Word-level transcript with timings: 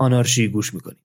آنارشی 0.00 0.48
گوش 0.48 0.74
می‌کنید. 0.74 0.98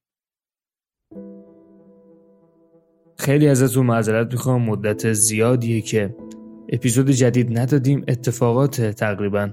خیلی 3.18 3.48
ازتون 3.48 3.86
معذرت 3.86 4.32
می‌خوام. 4.32 4.62
مدت 4.62 5.12
زیادیه 5.12 5.80
که 5.80 6.16
اپیزود 6.72 7.10
جدید 7.10 7.58
ندادیم. 7.58 8.04
اتفاقات 8.08 8.80
تقریبا 8.80 9.50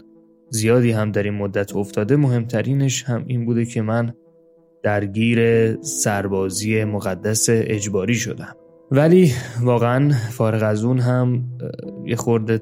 زیادی 0.49 0.91
هم 0.91 1.11
در 1.11 1.23
این 1.23 1.33
مدت 1.33 1.75
افتاده. 1.75 2.15
مهمترینش 2.15 3.03
هم 3.03 3.23
این 3.27 3.45
بوده 3.45 3.65
که 3.65 3.81
من 3.81 4.13
درگیر 4.83 5.75
سربازی 5.81 6.83
مقدس 6.83 7.45
اجباری 7.49 8.15
شدم. 8.15 8.55
ولی 8.91 9.31
واقعا 9.61 10.09
فارغ 10.31 10.63
از 10.63 10.83
اون 10.83 10.99
هم 10.99 11.43
یه 12.05 12.15
خورده 12.15 12.61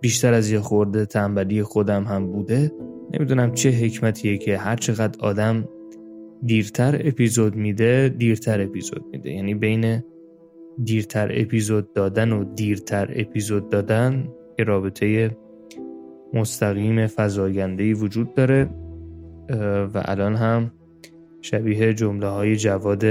بیشتر 0.00 0.34
از 0.34 0.50
یه 0.50 0.60
خورده 0.60 1.06
تنبلی 1.06 1.62
خودم 1.62 2.04
هم 2.04 2.26
بوده. 2.32 2.72
نمی‌دونم 3.14 3.54
چه 3.54 3.70
حکمتیه 3.70 4.38
که 4.38 4.58
هر 4.58 4.76
چقدر 4.76 5.20
آدم 5.20 5.68
دیرتر 6.46 7.00
اپیزود 7.04 7.56
میده 7.56 8.14
دیرتر 8.18 8.60
اپیزود 8.60 9.04
میده. 9.12 9.30
یعنی 9.30 9.54
بین 9.54 10.02
دیرتر 10.84 11.30
اپیزود 11.34 11.92
دادن 11.92 12.32
و 12.32 12.54
دیرتر 12.54 13.10
اپیزود 13.16 13.68
دادن 13.68 14.28
یه 14.58 14.64
رابطه 14.64 15.36
مستقیم 16.34 17.06
فضاینده 17.06 17.94
وجود 17.94 18.34
داره 18.34 18.70
و 19.94 20.02
الان 20.04 20.34
هم 20.34 20.70
شبیه 21.40 21.94
جمله 21.94 22.26
های 22.26 22.56
جواد 22.56 23.04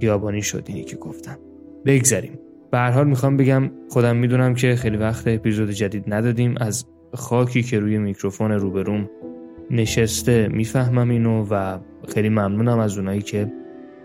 خیابانی 0.00 0.42
شد 0.42 0.64
اینی 0.66 0.84
که 0.84 0.96
گفتم. 0.96 1.38
بگذریم. 1.86 2.38
به 2.70 2.78
هر 2.78 2.90
حال 2.90 3.06
می‌خوام 3.06 3.36
بگم 3.36 3.70
خودم 3.88 4.16
می‌دونم 4.16 4.54
که 4.54 4.76
خیلی 4.76 4.96
وقت 4.96 5.28
اپیزود 5.28 5.70
جدید 5.70 6.04
ندادیم. 6.06 6.54
از 6.60 6.86
خاکی 7.14 7.62
که 7.62 7.80
روی 7.80 7.98
میکروفون 7.98 8.50
روبروم 8.50 9.10
نشسته 9.70 10.48
می‌فهمم 10.48 11.10
اینو 11.10 11.46
و 11.50 11.78
خیلی 12.14 12.28
ممنونم 12.28 12.78
از 12.78 12.98
اونایی 12.98 13.22
که 13.22 13.52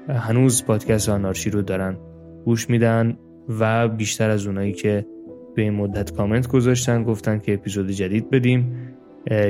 هنوز 0.10 0.66
پادکست 0.66 1.10
آنارشی 1.10 1.50
رو 1.50 1.62
دارن 1.62 1.98
گوش 2.46 2.70
میدن 2.70 3.18
و 3.60 3.88
بیشتر 3.88 4.30
از 4.30 4.48
اونایی 4.48 4.74
که 4.74 5.06
به 5.56 5.62
این 5.62 5.74
مدت 5.74 6.12
کامنت 6.12 6.48
گذاشتن 6.48 7.04
گفتن 7.04 7.40
که 7.40 7.54
اپیزود 7.54 7.90
جدید 7.90 8.30
بدیم 8.30 8.75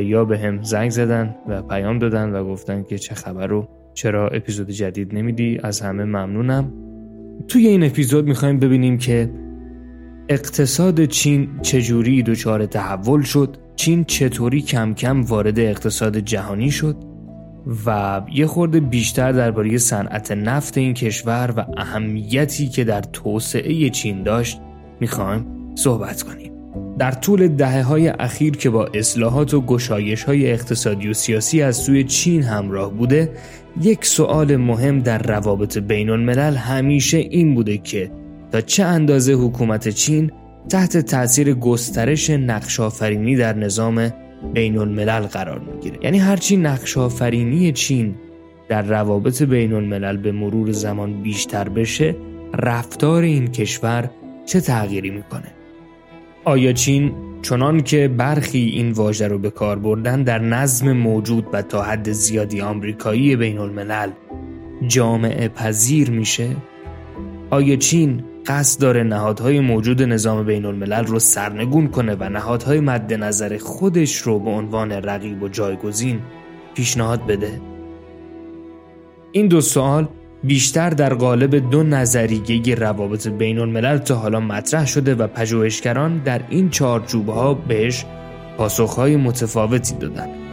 یا 0.01 0.25
به 0.25 0.39
هم 0.39 0.63
زنگ 0.63 0.89
زدن 0.89 1.35
و 1.47 1.61
پیام 1.61 1.99
دادن 1.99 2.33
و 2.35 2.43
گفتن 2.43 2.83
که 2.83 2.97
چه 2.97 3.15
خبر 3.15 3.47
رو 3.47 3.67
چرا 3.93 4.27
اپیزود 4.27 4.69
جدید 4.69 5.15
نمیدی. 5.15 5.59
از 5.63 5.81
همه 5.81 6.03
ممنونم. 6.03 6.73
توی 7.47 7.67
این 7.67 7.83
اپیزود 7.83 8.27
می‌خوایم 8.27 8.59
ببینیم 8.59 8.97
که 8.97 9.29
اقتصاد 10.29 11.05
چین 11.05 11.49
چجوری 11.61 12.23
دچار 12.23 12.65
تحول 12.65 13.21
شد؟ 13.21 13.57
چین 13.75 14.03
چطوری 14.03 14.61
کم 14.61 14.93
کم 14.93 15.23
وارد 15.23 15.59
اقتصاد 15.59 16.17
جهانی 16.17 16.71
شد؟ 16.71 16.95
و 17.85 18.21
یه 18.33 18.47
خورده 18.47 18.79
بیشتر 18.79 19.31
درباره 19.31 19.77
صنعت 19.77 20.31
نفت 20.31 20.77
این 20.77 20.93
کشور 20.93 21.53
و 21.57 21.65
اهمیتی 21.77 22.67
که 22.67 22.83
در 22.83 23.01
توسعه 23.01 23.89
چین 23.89 24.23
داشت 24.23 24.61
می‌خوایم 24.99 25.45
صحبت 25.75 26.21
کنیم. 26.21 26.51
در 26.99 27.11
طول 27.11 27.47
دهه 27.47 27.81
های 27.83 28.07
اخیر 28.07 28.57
که 28.57 28.69
با 28.69 28.85
اصلاحات 28.85 29.53
و 29.53 29.61
گشایش 29.61 30.23
های 30.23 30.51
اقتصادی 30.51 31.09
و 31.09 31.13
سیاسی 31.13 31.61
از 31.61 31.77
سوی 31.77 32.03
چین 32.03 32.43
همراه 32.43 32.93
بوده 32.93 33.31
یک 33.81 34.05
سوال 34.05 34.55
مهم 34.55 34.99
در 34.99 35.17
روابط 35.17 35.77
بین 35.77 36.09
الملل 36.09 36.55
همیشه 36.55 37.17
این 37.17 37.55
بوده 37.55 37.77
که 37.77 38.11
تا 38.51 38.61
چه 38.61 38.83
اندازه 38.83 39.33
حکومت 39.33 39.89
چین 39.89 40.31
تحت 40.69 40.97
تاثیر 40.97 41.53
گسترش 41.53 42.29
نقشافرینی 42.29 43.35
در 43.35 43.53
نظام 43.53 44.09
بین 44.53 44.77
الملل 44.77 45.21
قرار 45.21 45.59
می‌گیره 45.59 45.97
یعنی 46.01 46.19
هرچی 46.19 46.57
نقشافرینی 46.57 47.71
چین 47.71 48.15
در 48.69 48.81
روابط 48.81 49.43
بین 49.43 49.73
الملل 49.73 50.17
به 50.17 50.31
مرور 50.31 50.71
زمان 50.71 51.21
بیشتر 51.21 51.69
بشه 51.69 52.15
رفتار 52.53 53.23
این 53.23 53.47
کشور 53.47 54.09
چه 54.45 54.61
تغییری 54.61 55.09
می‌کنه 55.09 55.51
آیا 56.45 56.73
چین 56.73 57.11
چنان 57.41 57.81
که 57.81 58.07
برخی 58.07 58.59
این 58.59 58.91
واژه 58.91 59.27
رو 59.27 59.39
به 59.39 59.49
کار 59.49 59.79
بردن 59.79 60.23
در 60.23 60.39
نظم 60.39 60.91
موجود 60.91 61.47
و 61.53 61.61
تا 61.61 61.81
حد 61.81 62.11
زیادی 62.11 62.61
آمریکایی 62.61 63.35
بین 63.35 63.57
الملل 63.57 64.11
جامعه 64.87 65.47
پذیر 65.47 66.09
میشه؟ 66.09 66.55
آیا 67.49 67.75
چین 67.75 68.23
قصد 68.47 68.81
داره 68.81 69.03
نهادهای 69.03 69.59
موجود 69.59 70.01
نظام 70.01 70.45
بین 70.45 70.65
الملل 70.65 71.05
رو 71.05 71.19
سرنگون 71.19 71.87
کنه 71.87 72.15
و 72.15 72.29
نهادهای 72.29 72.79
مد 72.79 73.13
نظر 73.13 73.57
خودش 73.57 74.17
رو 74.17 74.39
به 74.39 74.49
عنوان 74.49 74.91
رقیب 74.91 75.43
و 75.43 75.47
جایگزین 75.47 76.19
پیشنهاد 76.73 77.25
بده؟ 77.25 77.61
این 79.31 79.47
دو 79.47 79.61
سوال 79.61 80.07
بیشتر 80.43 80.89
در 80.89 81.13
قالب 81.13 81.69
دو 81.69 81.83
نظریه 81.83 82.75
روابط 82.75 83.27
بین 83.27 83.59
الملل 83.59 83.97
تا 83.97 84.15
حالا 84.15 84.39
مطرح 84.39 84.85
شده 84.85 85.15
و 85.15 85.27
پژوهشگران 85.27 86.17
در 86.17 86.41
این 86.49 86.69
چارچوبها 86.69 87.53
بهش 87.53 88.05
پاسخهای 88.57 89.15
متفاوتی 89.15 89.95
دادند. 89.95 90.44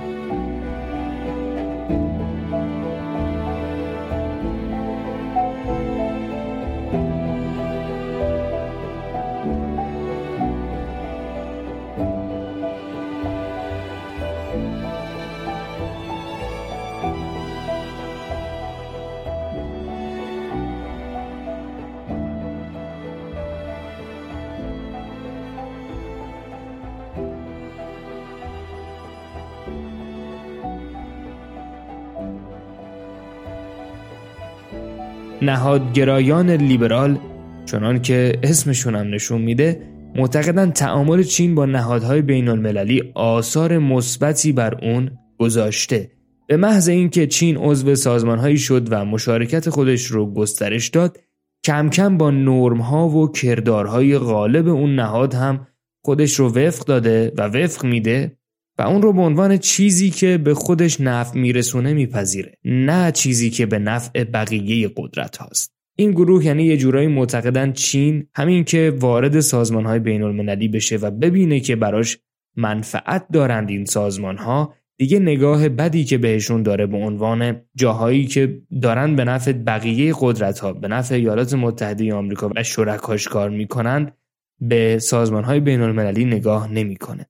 نهادگرایان 35.52 36.50
لیبرال 36.50 37.18
چنان 37.66 38.02
که 38.02 38.38
اسمشون 38.42 38.94
هم 38.94 39.14
نشون 39.14 39.42
میده 39.42 39.80
معتقدن 40.14 40.70
تعامل 40.70 41.22
چین 41.22 41.54
با 41.54 41.66
نهادهای 41.66 42.22
بین 42.22 42.48
المللی 42.48 43.12
آثار 43.14 43.78
مثبتی 43.78 44.52
بر 44.52 44.74
اون 44.84 45.10
گذاشته. 45.38 46.10
به 46.46 46.56
محض 46.56 46.88
اینکه 46.88 47.26
چین 47.26 47.56
عضو 47.56 47.94
سازمانهایی 47.94 48.58
شد 48.58 48.88
و 48.90 49.04
مشارکت 49.04 49.70
خودش 49.70 50.04
رو 50.04 50.34
گسترش 50.34 50.88
داد 50.88 51.18
کم 51.64 51.90
کم 51.90 52.18
با 52.18 52.30
نرمها 52.30 53.08
و 53.08 53.32
کردارهای 53.32 54.18
غالب 54.18 54.68
اون 54.68 54.94
نهاد 54.94 55.34
هم 55.34 55.66
خودش 56.04 56.34
رو 56.34 56.48
وفق 56.52 56.84
داده 56.84 57.32
و 57.38 57.42
وفق 57.42 57.84
میده. 57.84 58.36
و 58.78 58.82
اون 58.82 59.02
رو 59.02 59.12
به 59.12 59.20
عنوان 59.20 59.56
چیزی 59.56 60.10
که 60.10 60.38
به 60.38 60.54
خودش 60.54 61.00
نفع 61.00 61.38
میرسونه 61.38 61.94
میپذیره 61.94 62.58
نه 62.64 63.12
چیزی 63.12 63.50
که 63.50 63.66
به 63.66 63.78
نفع 63.78 64.24
بقیه 64.24 64.90
قدرت 64.96 65.36
هاست 65.36 65.72
این 65.96 66.10
گروه 66.10 66.46
یعنی 66.46 66.64
یه 66.64 66.76
جورایی 66.76 67.06
معتقدن 67.06 67.72
چین 67.72 68.26
همین 68.34 68.64
که 68.64 68.96
وارد 69.00 69.40
سازمان 69.40 69.86
های 69.86 69.98
بین 69.98 70.22
المللی 70.22 70.68
بشه 70.68 70.96
و 70.96 71.10
ببینه 71.10 71.60
که 71.60 71.76
براش 71.76 72.18
منفعت 72.56 73.26
دارند 73.32 73.70
این 73.70 73.84
سازمان 73.84 74.36
ها 74.36 74.74
دیگه 74.98 75.18
نگاه 75.18 75.68
بدی 75.68 76.04
که 76.04 76.18
بهشون 76.18 76.62
داره 76.62 76.86
به 76.86 76.96
عنوان 76.96 77.60
جاهایی 77.74 78.26
که 78.26 78.62
دارن 78.82 79.16
به 79.16 79.24
نفع 79.24 79.52
بقیه 79.52 80.14
قدرت 80.20 80.58
ها 80.58 80.72
به 80.72 80.88
نفع 80.88 81.14
ایالات 81.14 81.54
متحده 81.54 82.14
آمریکا 82.14 82.50
و 82.56 82.62
شرکاش 82.62 83.28
کار 83.28 83.50
می‌کنند 83.50 84.16
به 84.60 84.98
سازمان 84.98 85.44
های 85.44 85.60
بین 85.60 85.80
المللی 85.80 86.24
نگاه 86.24 86.72
نمی‌کنه. 86.72 87.26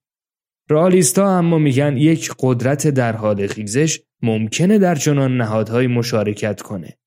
رئالیستا 0.70 1.38
اما 1.38 1.58
میگن 1.58 1.96
یک 1.96 2.30
قدرت 2.38 2.88
در 2.88 3.16
حال 3.16 3.46
خیزش 3.46 4.00
ممکنه 4.22 4.78
در 4.78 4.94
چنان 4.94 5.36
نهادهای 5.36 5.86
مشارکت 5.86 6.62
کنه. 6.62 6.98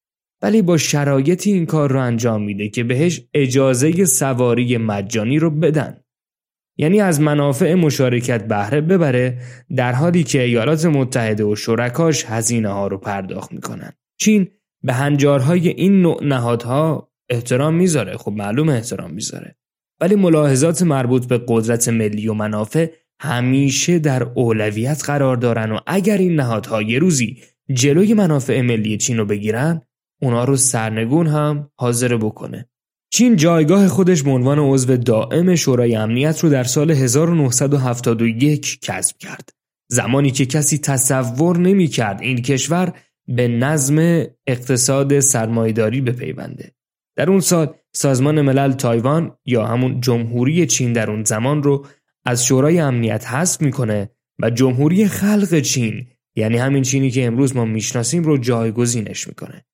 ولی 0.41 0.61
با 0.61 0.77
شرایطی 0.77 1.51
این 1.51 1.65
کار 1.65 1.91
رو 1.91 1.99
انجام 1.99 2.43
میده 2.43 2.69
که 2.69 2.83
بهش 2.83 3.21
اجازه 3.33 4.05
سواری 4.05 4.77
مجانی 4.77 5.39
رو 5.39 5.49
بدن. 5.49 5.97
یعنی 6.77 7.01
از 7.01 7.21
منافع 7.21 7.73
مشارکت 7.73 8.47
بهره 8.47 8.81
ببره 8.81 9.37
در 9.75 9.93
حالی 9.93 10.23
که 10.23 10.41
ایالات 10.41 10.85
متحده 10.85 11.43
و 11.43 11.55
شرکاش 11.55 12.25
هزینه 12.25 12.69
ها 12.69 12.87
رو 12.87 12.97
پرداخت 12.97 13.51
می‌کنن. 13.51 13.91
چین 14.19 14.47
به 14.83 14.93
هنجارهای 14.93 15.69
این 15.69 16.01
نوع 16.01 16.23
نهادها 16.23 17.11
احترام 17.29 17.75
می‌ذاره. 17.75 18.17
خب 18.17 18.31
معلوم 18.31 18.69
احترام 18.69 19.11
می‌ذاره. 19.11 19.55
ولی 20.01 20.15
ملاحظات 20.15 20.81
مربوط 20.81 21.25
به 21.25 21.41
قدرت 21.47 21.89
ملی 21.89 22.27
و 22.27 22.33
منافع 22.33 22.87
همیشه 23.25 23.99
در 23.99 24.23
اولویت 24.23 25.03
قرار 25.05 25.37
دارن 25.37 25.71
و 25.71 25.79
اگر 25.87 26.17
این 26.17 26.35
نهادها 26.35 26.81
یه 26.81 26.99
روزی 26.99 27.37
جلوی 27.73 28.13
منافع 28.13 28.61
ملی 28.61 28.97
چین 28.97 29.17
رو 29.17 29.25
بگیرن 29.25 29.81
اونا 30.21 30.43
رو 30.43 30.57
سرنگون 30.57 31.27
هم 31.27 31.69
حاضر 31.75 32.17
بکنه. 32.17 32.69
چین 33.09 33.35
جایگاه 33.35 33.87
خودش 33.87 34.23
به 34.23 34.31
عنوان 34.31 34.59
عضو 34.59 34.97
دائم 34.97 35.55
شورای 35.55 35.95
امنیت 35.95 36.39
رو 36.39 36.49
در 36.49 36.63
سال 36.63 36.91
1971 36.91 38.79
کسب 38.81 39.17
کرد. 39.17 39.49
زمانی 39.87 40.31
که 40.31 40.45
کسی 40.45 40.77
تصور 40.77 41.57
نمی 41.57 41.87
کرد 41.87 42.21
این 42.21 42.41
کشور 42.41 42.93
به 43.27 43.47
نظم 43.47 44.23
اقتصاد 44.47 45.19
سرمایداری 45.19 46.01
بپیونده. 46.01 46.71
در 47.15 47.29
اون 47.29 47.39
سال 47.39 47.73
سازمان 47.93 48.41
ملل 48.41 48.71
تایوان 48.71 49.37
یا 49.45 49.65
همون 49.65 50.01
جمهوری 50.01 50.65
چین 50.65 50.93
در 50.93 51.11
اون 51.11 51.23
زمان 51.23 51.63
رو 51.63 51.85
از 52.25 52.45
شورای 52.45 52.79
امنیت 52.79 53.27
حذف 53.27 53.61
می‌کنه 53.61 54.09
و 54.39 54.49
جمهوری 54.49 55.07
خلق 55.07 55.59
چین 55.59 56.07
یعنی 56.35 56.57
همین 56.57 56.83
چینی 56.83 57.11
که 57.11 57.25
امروز 57.25 57.55
ما 57.55 57.65
می‌شناسیم 57.65 58.23
رو 58.23 58.37
جایگزینش 58.37 59.27
می‌کنه. 59.27 59.65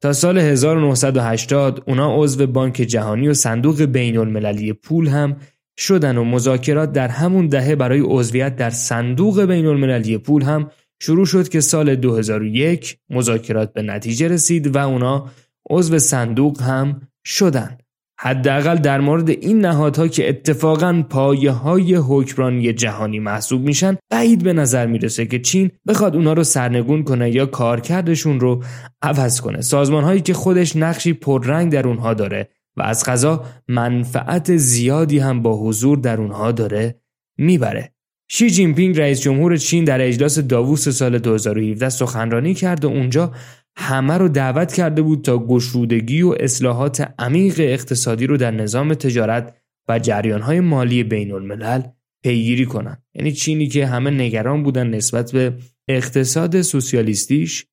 تا 0.00 0.12
سال 0.12 0.38
1980 0.38 1.84
اونا 1.86 2.16
عضو 2.16 2.46
بانک 2.46 2.74
جهانی 2.74 3.28
و 3.28 3.34
صندوق 3.34 3.82
بین 3.82 4.18
المللی 4.18 4.72
پول 4.72 5.08
هم 5.08 5.36
شدن 5.78 6.16
و 6.16 6.24
مذاکرات 6.24 6.92
در 6.92 7.08
همون 7.08 7.46
دهه 7.46 7.76
برای 7.76 8.00
عضویت 8.00 8.56
در 8.56 8.70
صندوق 8.70 9.44
بین 9.44 9.66
المللی 9.66 10.18
پول 10.18 10.42
هم 10.42 10.70
شروع 11.02 11.26
شد 11.26 11.48
که 11.48 11.60
سال 11.60 11.94
2001 11.94 12.98
مذاکرات 13.10 13.72
به 13.72 13.82
نتیجه 13.82 14.28
رسید 14.28 14.76
و 14.76 14.78
اونا 14.78 15.30
عضو 15.70 15.98
صندوق 15.98 16.62
هم 16.62 17.00
شدن. 17.24 17.78
حداقل 18.20 18.76
در 18.76 19.00
مورد 19.00 19.30
این 19.30 19.60
نهادها 19.60 20.08
که 20.08 20.28
اتفاقا 20.28 21.04
پایه 21.10 21.50
های 21.50 21.94
حکمرانی 21.94 22.72
جهانی 22.72 23.18
محسوب 23.18 23.62
میشن 23.62 23.96
بعید 24.10 24.44
به 24.44 24.52
نظر 24.52 24.86
می‌رسه 24.86 25.26
که 25.26 25.38
چین 25.38 25.70
بخواد 25.88 26.16
اونا 26.16 26.32
رو 26.32 26.44
سرنگون 26.44 27.04
کنه 27.04 27.30
یا 27.30 27.46
کارکردشون 27.46 28.40
رو 28.40 28.64
عوض 29.02 29.40
کنه. 29.40 29.60
سازمان 29.60 30.04
هایی 30.04 30.20
که 30.20 30.34
خودش 30.34 30.76
نقشی 30.76 31.12
پررنگ 31.12 31.72
در 31.72 31.88
اونها 31.88 32.14
داره 32.14 32.48
و 32.76 32.82
از 32.82 33.04
غذا 33.04 33.44
منفعت 33.68 34.56
زیادی 34.56 35.18
هم 35.18 35.42
با 35.42 35.56
حضور 35.56 35.98
در 35.98 36.20
اونها 36.20 36.52
داره 36.52 37.00
می‌بره. 37.38 37.92
شی 38.30 38.50
جین 38.50 38.74
پینگ 38.74 39.00
رئیس 39.00 39.20
جمهور 39.20 39.56
چین 39.56 39.84
در 39.84 40.06
اجلاس 40.06 40.38
داووس 40.38 40.88
سال 40.88 41.18
2017 41.18 41.88
سخنرانی 41.88 42.54
کرد 42.54 42.84
و 42.84 42.88
اونجا 42.88 43.32
همه 43.80 44.18
رو 44.18 44.28
دعوت 44.28 44.72
کرده 44.72 45.02
بود 45.02 45.24
تا 45.24 45.38
گشودگی 45.38 46.22
و 46.22 46.34
اصلاحات 46.40 47.14
عمیق 47.18 47.54
اقتصادی 47.58 48.26
رو 48.26 48.36
در 48.36 48.50
نظام 48.50 48.94
تجارت 48.94 49.56
و 49.88 49.98
جریانهای 49.98 50.60
مالی 50.60 51.04
بین 51.04 51.32
الملل 51.32 51.82
پیگیری 52.22 52.66
کنند. 52.66 53.02
یعنی 53.14 53.32
چینی 53.32 53.66
که 53.66 53.86
همه 53.86 54.10
نگران 54.10 54.62
بودن 54.62 54.86
نسبت 54.86 55.32
به 55.32 55.54
اقتصاد 55.88 56.62
سوسیالیستیش 56.62 57.66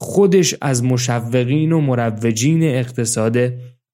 خودش 0.00 0.54
از 0.60 0.84
مشوقین 0.84 1.72
و 1.72 1.80
مروجین 1.80 2.62
اقتصاد 2.62 3.36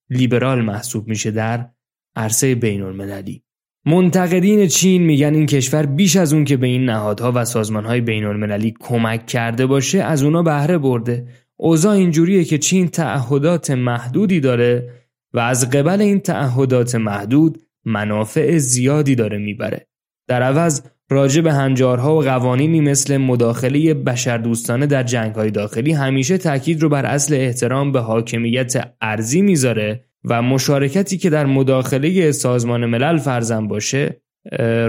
لیبرال 0.09 0.61
محسوب 0.61 1.07
میشه 1.07 1.31
در 1.31 1.69
عرصه 2.15 2.55
بین 2.55 2.81
المللی. 2.81 3.43
منتقدین 3.85 4.67
چین 4.67 5.03
میگن 5.03 5.33
این 5.33 5.45
کشور 5.45 5.85
بیش 5.85 6.15
از 6.15 6.33
اون 6.33 6.45
که 6.45 6.57
به 6.57 6.67
این 6.67 6.85
نهادها 6.85 7.31
و 7.35 7.45
سازمانهای 7.45 8.01
بین 8.01 8.25
المللی 8.25 8.73
کمک 8.79 9.25
کرده 9.25 9.65
باشه 9.65 10.03
از 10.03 10.23
اونا 10.23 10.43
بهره 10.43 10.77
برده 10.77 11.27
اوضاع 11.57 11.93
اینجوریه 11.93 12.43
که 12.43 12.57
چین 12.57 12.87
تعهدات 12.87 13.71
محدودی 13.71 14.39
داره 14.39 14.89
و 15.33 15.39
از 15.39 15.69
قبل 15.69 16.01
این 16.01 16.19
تعهدات 16.19 16.95
محدود 16.95 17.61
منافع 17.85 18.57
زیادی 18.57 19.15
داره 19.15 19.37
می‌بره. 19.37 19.87
در 20.27 20.41
عوض 20.41 20.81
راجع 21.09 21.41
به 21.41 21.53
هنجارها 21.53 22.15
و 22.15 22.21
قوانینی 22.21 22.81
مثل 22.81 23.17
مداخله 23.17 23.93
بشردوستانه 23.93 24.85
در 24.85 25.03
جنگهای 25.03 25.51
داخلی 25.51 25.91
همیشه 25.91 26.37
تاکید 26.37 26.81
رو 26.81 26.89
بر 26.89 27.05
اصل 27.05 27.33
احترام 27.33 27.91
به 27.91 27.99
حاکمیت 27.99 28.93
ارزی 29.01 29.41
می‌ذاره 29.41 30.05
و 30.23 30.41
مشارکتی 30.41 31.17
که 31.17 31.29
در 31.29 31.45
مداخله 31.45 32.31
سازمان 32.31 32.85
ملل 32.85 33.17
فرزن 33.17 33.67
باشه 33.67 34.21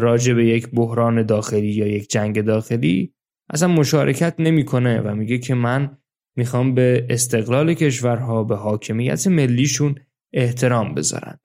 راجع 0.00 0.34
به 0.34 0.46
یک 0.46 0.70
بحران 0.70 1.22
داخلی 1.22 1.72
یا 1.72 1.86
یک 1.86 2.10
جنگ 2.10 2.40
داخلی 2.40 3.14
اصلا 3.50 3.68
مشارکت 3.68 4.34
نمی‌کنه 4.38 5.00
و 5.00 5.14
میگه 5.14 5.38
که 5.38 5.54
من 5.54 5.98
می‌خوام 6.36 6.74
به 6.74 7.06
استقلال 7.10 7.74
کشورها 7.74 8.44
به 8.44 8.56
حاکمیت 8.56 9.26
ملیشون 9.26 9.94
احترام 10.32 10.94
بذارن. 10.94 11.38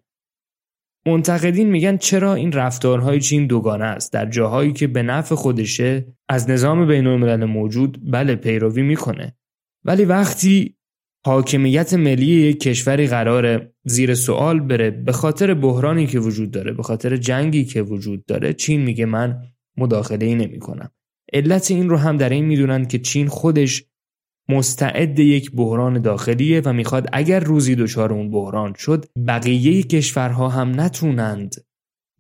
منتقدین 1.06 1.69
میگن 1.69 1.97
چرا 1.97 2.33
این 2.33 2.51
رفتارهای 2.51 3.19
چین 3.19 3.47
دوگانه 3.47 3.86
است 3.86 4.13
در 4.13 4.25
جاهایی 4.25 4.74
که 4.74 4.88
به 4.88 5.03
نفع 5.03 5.36
خودشه 5.36 6.06
از 6.30 6.50
نظام 6.50 6.88
بین 6.88 7.07
الملل 7.07 7.45
موجود 7.45 8.12
بله 8.12 8.36
پیروی 8.36 8.81
می‌کنه 8.81 9.36
ولی 9.86 10.06
وقتی 10.06 10.75
حاکمیت 11.25 11.94
ملی 11.94 12.25
یک 12.25 12.59
کشوری 12.59 13.07
قرار 13.07 13.69
زیر 13.83 14.15
سوال 14.15 14.59
بره 14.59 14.92
به 14.92 15.12
خاطر 15.12 15.53
بحرانی 15.53 16.07
که 16.07 16.19
وجود 16.19 16.51
داره 16.51 16.74
به 16.74 16.83
خاطر 16.83 17.18
جنگی 17.18 17.65
که 17.65 17.81
وجود 17.81 18.25
داره 18.25 18.53
چین 18.53 18.81
میگه 18.81 19.06
من 19.06 19.42
مداخله 19.77 20.25
ای 20.25 20.35
نمی 20.35 20.59
کنم. 20.59 20.92
علت 21.33 21.71
این 21.71 21.89
رو 21.89 21.97
هم 21.97 22.18
در 22.18 22.30
این 22.30 22.45
می‌دونن 22.45 22.85
که 22.85 23.00
چین 23.00 23.27
خودش 23.27 23.85
مستعد 24.50 25.19
یک 25.19 25.51
بحران 25.51 26.01
داخلیه 26.01 26.62
و 26.66 26.74
می‌خواد 26.74 27.07
اگر 27.13 27.40
روزی 27.40 27.76
دچار 27.76 28.14
اون 28.14 28.31
بحران 28.31 28.73
شد 28.78 29.06
بقیه 29.28 29.83
کشورها 29.83 30.50
هم 30.50 30.81
نتونند 30.81 31.56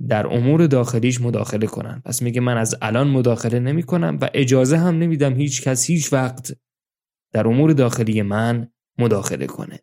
در 0.07 0.27
امور 0.27 0.67
داخلیش 0.67 1.21
مداخله 1.21 1.67
کنن 1.67 2.01
پس 2.05 2.21
میگه 2.21 2.41
من 2.41 2.57
از 2.57 2.75
الان 2.81 3.07
مداخله 3.07 3.59
نمی 3.59 3.83
کنم 3.83 4.17
و 4.21 4.29
اجازه 4.33 4.77
هم 4.77 4.97
نمیدم 4.97 5.33
هیچ 5.33 5.61
کس 5.63 5.85
هیچ 5.85 6.13
وقت 6.13 6.51
در 7.33 7.47
امور 7.47 7.73
داخلی 7.73 8.21
من 8.21 8.67
مداخله 8.99 9.47
کنه. 9.47 9.79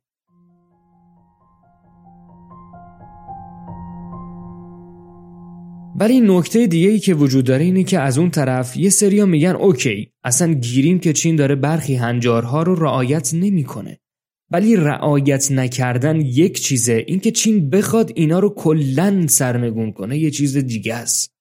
ولی 5.98 6.20
نکته 6.20 6.66
دیگه 6.66 6.88
ای 6.88 6.98
که 6.98 7.14
وجود 7.14 7.44
داره 7.44 7.64
اینه 7.64 7.84
که 7.84 7.98
از 7.98 8.18
اون 8.18 8.30
طرف 8.30 8.76
یه 8.76 8.90
سریا 8.90 9.26
میگن 9.26 9.56
اوکی 9.56 10.12
اصلا 10.24 10.52
گیریم 10.52 10.98
که 10.98 11.12
چین 11.12 11.36
داره 11.36 11.54
برخی 11.54 11.94
هنجارها 11.94 12.62
رو 12.62 12.74
رعایت 12.74 13.34
نمی‌کنه. 13.34 13.98
ولی 14.50 14.76
رعایت 14.76 15.52
نکردن 15.52 16.20
یک 16.20 16.60
چیزه 16.60 17.04
اینکه 17.06 17.30
چین 17.30 17.70
بخواد 17.70 18.12
اینا 18.14 18.38
رو 18.38 18.54
کلا 18.54 19.26
سرنگون 19.26 19.92
کنه 19.92 20.18
یه 20.18 20.30
چیز 20.30 20.56
دیگه 20.56 20.94
است. 20.94 21.32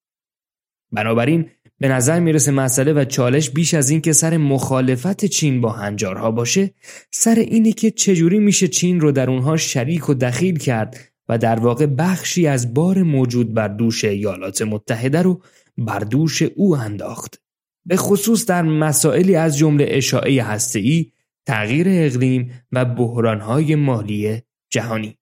بنابراین 0.92 1.46
به 1.80 1.88
نظر 1.88 2.20
می‌رسه 2.20 2.52
مسئله 2.52 2.94
و 2.94 3.06
چالش 3.06 3.50
بیش 3.50 3.74
از 3.74 3.90
این 3.90 4.02
که 4.02 4.14
سر 4.14 4.38
مخالفت 4.38 5.26
چین 5.26 5.62
با 5.62 5.70
هنجارها 5.70 6.32
باشه 6.32 6.74
سر 7.12 7.36
اینه 7.36 7.72
که 7.72 7.92
چجوری 7.92 8.40
میشه 8.40 8.68
چین 8.68 9.00
رو 9.00 9.12
در 9.12 9.30
اونها 9.30 9.58
شریک 9.58 10.10
و 10.10 10.14
دخیل 10.14 10.58
کرد 10.58 11.15
و 11.30 11.38
در 11.38 11.60
واقع 11.60 11.86
بخشی 11.86 12.48
از 12.48 12.74
بار 12.74 13.04
موجود 13.04 13.54
بر 13.54 13.68
دوش 13.68 14.04
ایالات 14.04 14.62
متحده 14.62 15.22
رو 15.22 15.42
بر 15.78 16.00
دوش 16.00 16.42
او 16.42 16.76
انداخت. 16.76 17.42
به 17.86 17.98
خصوص 17.98 18.46
در 18.46 18.62
مسائلی 18.62 19.36
از 19.36 19.58
جمله 19.58 19.86
اشاعه 19.90 20.44
هسته‌ای، 20.44 21.12
تغییر 21.46 21.88
اقلیم 21.90 22.52
و 22.72 22.86
بحرانهای 22.86 23.76
مالی 23.76 24.42
جهانی. 24.72 25.18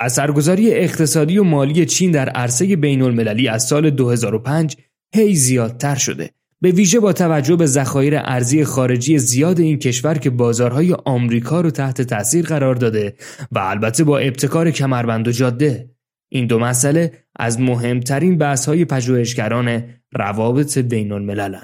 اثرگذاری 0.00 0.74
اقتصادی 0.74 1.38
و 1.38 1.44
مالی 1.44 1.86
چین 1.86 2.10
در 2.10 2.28
عرصه 2.28 2.76
بین 2.76 3.02
المللی 3.02 3.48
از 3.48 3.66
سال 3.66 3.90
2005 3.90 4.76
هی 5.14 5.34
زیادتر 5.34 5.94
شده 5.94 6.30
به 6.64 6.70
ویژه 6.70 7.00
با 7.00 7.12
توجه 7.12 7.56
به 7.56 7.66
ذخایر 7.66 8.14
ارزی 8.16 8.64
خارجی 8.64 9.18
زیاد 9.18 9.60
این 9.60 9.78
کشور 9.78 10.14
که 10.14 10.30
بازارهای 10.30 10.92
آمریکا 10.92 11.60
رو 11.60 11.70
تحت 11.70 12.02
تاثیر 12.02 12.46
قرار 12.46 12.74
داده 12.74 13.14
و 13.52 13.58
البته 13.58 14.04
با 14.04 14.18
ابتکار 14.18 14.70
کمربند 14.70 15.28
و 15.28 15.32
جاده 15.32 15.90
این 16.28 16.46
دو 16.46 16.58
مسئله 16.58 17.12
از 17.36 17.60
مهمترین 17.60 18.38
بحث‌های 18.38 18.84
پژوهشگران 18.84 19.84
روابط 20.12 20.78
بین 20.78 21.12
المللن. 21.12 21.62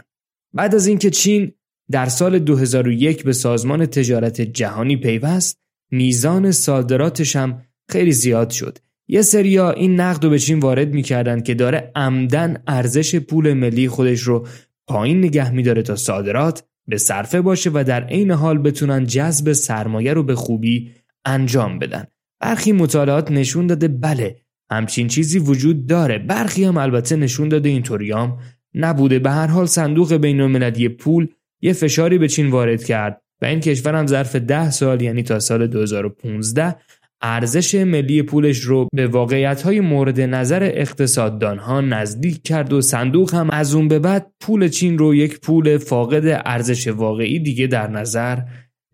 بعد 0.52 0.74
از 0.74 0.86
اینکه 0.86 1.10
چین 1.10 1.52
در 1.90 2.06
سال 2.06 2.38
2001 2.38 3.24
به 3.24 3.32
سازمان 3.32 3.86
تجارت 3.86 4.40
جهانی 4.40 4.96
پیوست 4.96 5.58
میزان 5.90 6.52
صادراتش 6.52 7.36
هم 7.36 7.62
خیلی 7.88 8.12
زیاد 8.12 8.50
شد 8.50 8.78
یه 9.08 9.22
سریا 9.22 9.70
این 9.70 10.00
نقد 10.00 10.24
رو 10.24 10.30
به 10.30 10.38
چین 10.38 10.60
وارد 10.60 10.94
می‌کردن 10.94 11.40
که 11.40 11.54
داره 11.54 11.92
عمدن 11.94 12.62
ارزش 12.66 13.16
پول 13.16 13.52
ملی 13.52 13.88
خودش 13.88 14.20
رو 14.20 14.46
پایین 14.88 15.18
نگه 15.18 15.50
میداره 15.50 15.82
تا 15.82 15.96
صادرات 15.96 16.64
به 16.86 16.96
صرفه 16.96 17.40
باشه 17.40 17.70
و 17.74 17.84
در 17.86 18.04
عین 18.04 18.30
حال 18.30 18.58
بتونن 18.58 19.06
جذب 19.06 19.52
سرمایه 19.52 20.12
رو 20.12 20.22
به 20.22 20.34
خوبی 20.34 20.90
انجام 21.24 21.78
بدن. 21.78 22.04
برخی 22.40 22.72
مطالعات 22.72 23.30
نشون 23.30 23.66
داده 23.66 23.88
بله 23.88 24.36
همچین 24.70 25.08
چیزی 25.08 25.38
وجود 25.38 25.86
داره. 25.86 26.18
برخی 26.18 26.64
هم 26.64 26.76
البته 26.76 27.16
نشون 27.16 27.48
داده 27.48 27.68
اینطوریام 27.68 28.38
نبوده. 28.74 29.18
به 29.18 29.30
هر 29.30 29.46
حال 29.46 29.66
صندوق 29.66 30.14
بین 30.14 30.40
المللی 30.40 30.88
پول 30.88 31.28
یه 31.60 31.72
فشاری 31.72 32.18
به 32.18 32.28
چین 32.28 32.50
وارد 32.50 32.84
کرد 32.84 33.22
و 33.42 33.44
این 33.44 33.60
کشور 33.60 33.94
هم 33.94 34.06
ظرف 34.06 34.36
ده 34.36 34.70
سال 34.70 35.02
یعنی 35.02 35.22
تا 35.22 35.38
سال 35.38 35.66
2015 35.66 36.76
ارزش 37.22 37.74
ملی 37.74 38.22
پولش 38.22 38.58
رو 38.58 38.88
به 38.92 39.06
واقعیت 39.06 39.62
های 39.62 39.80
مورد 39.80 40.20
نظر 40.20 40.62
اقتصاددان 40.74 41.58
ها 41.58 41.80
نزدیک 41.80 42.42
کرد 42.42 42.72
و 42.72 42.80
صندوق 42.80 43.34
هم 43.34 43.50
از 43.50 43.74
اون 43.74 43.88
به 43.88 43.98
بعد 43.98 44.32
پول 44.40 44.68
چین 44.68 44.98
رو 44.98 45.14
یک 45.14 45.40
پول 45.40 45.78
فاقد 45.78 46.42
ارزش 46.44 46.88
واقعی 46.88 47.38
دیگه 47.38 47.66
در 47.66 47.90
نظر 47.90 48.38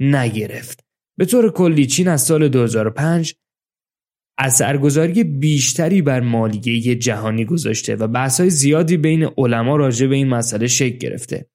نگرفت. 0.00 0.84
به 1.18 1.24
طور 1.24 1.52
کلی 1.52 1.86
چین 1.86 2.08
از 2.08 2.22
سال 2.22 2.48
2005 2.48 3.34
اثرگذاری 4.38 5.24
بیشتری 5.24 6.02
بر 6.02 6.20
مالیه 6.20 6.94
جهانی 6.94 7.44
گذاشته 7.44 7.96
و 7.96 8.08
بحث‌های 8.08 8.50
زیادی 8.50 8.96
بین 8.96 9.28
علما 9.36 9.76
راجع 9.76 10.06
به 10.06 10.14
این 10.16 10.28
مسئله 10.28 10.66
شکل 10.66 10.98
گرفته. 10.98 11.46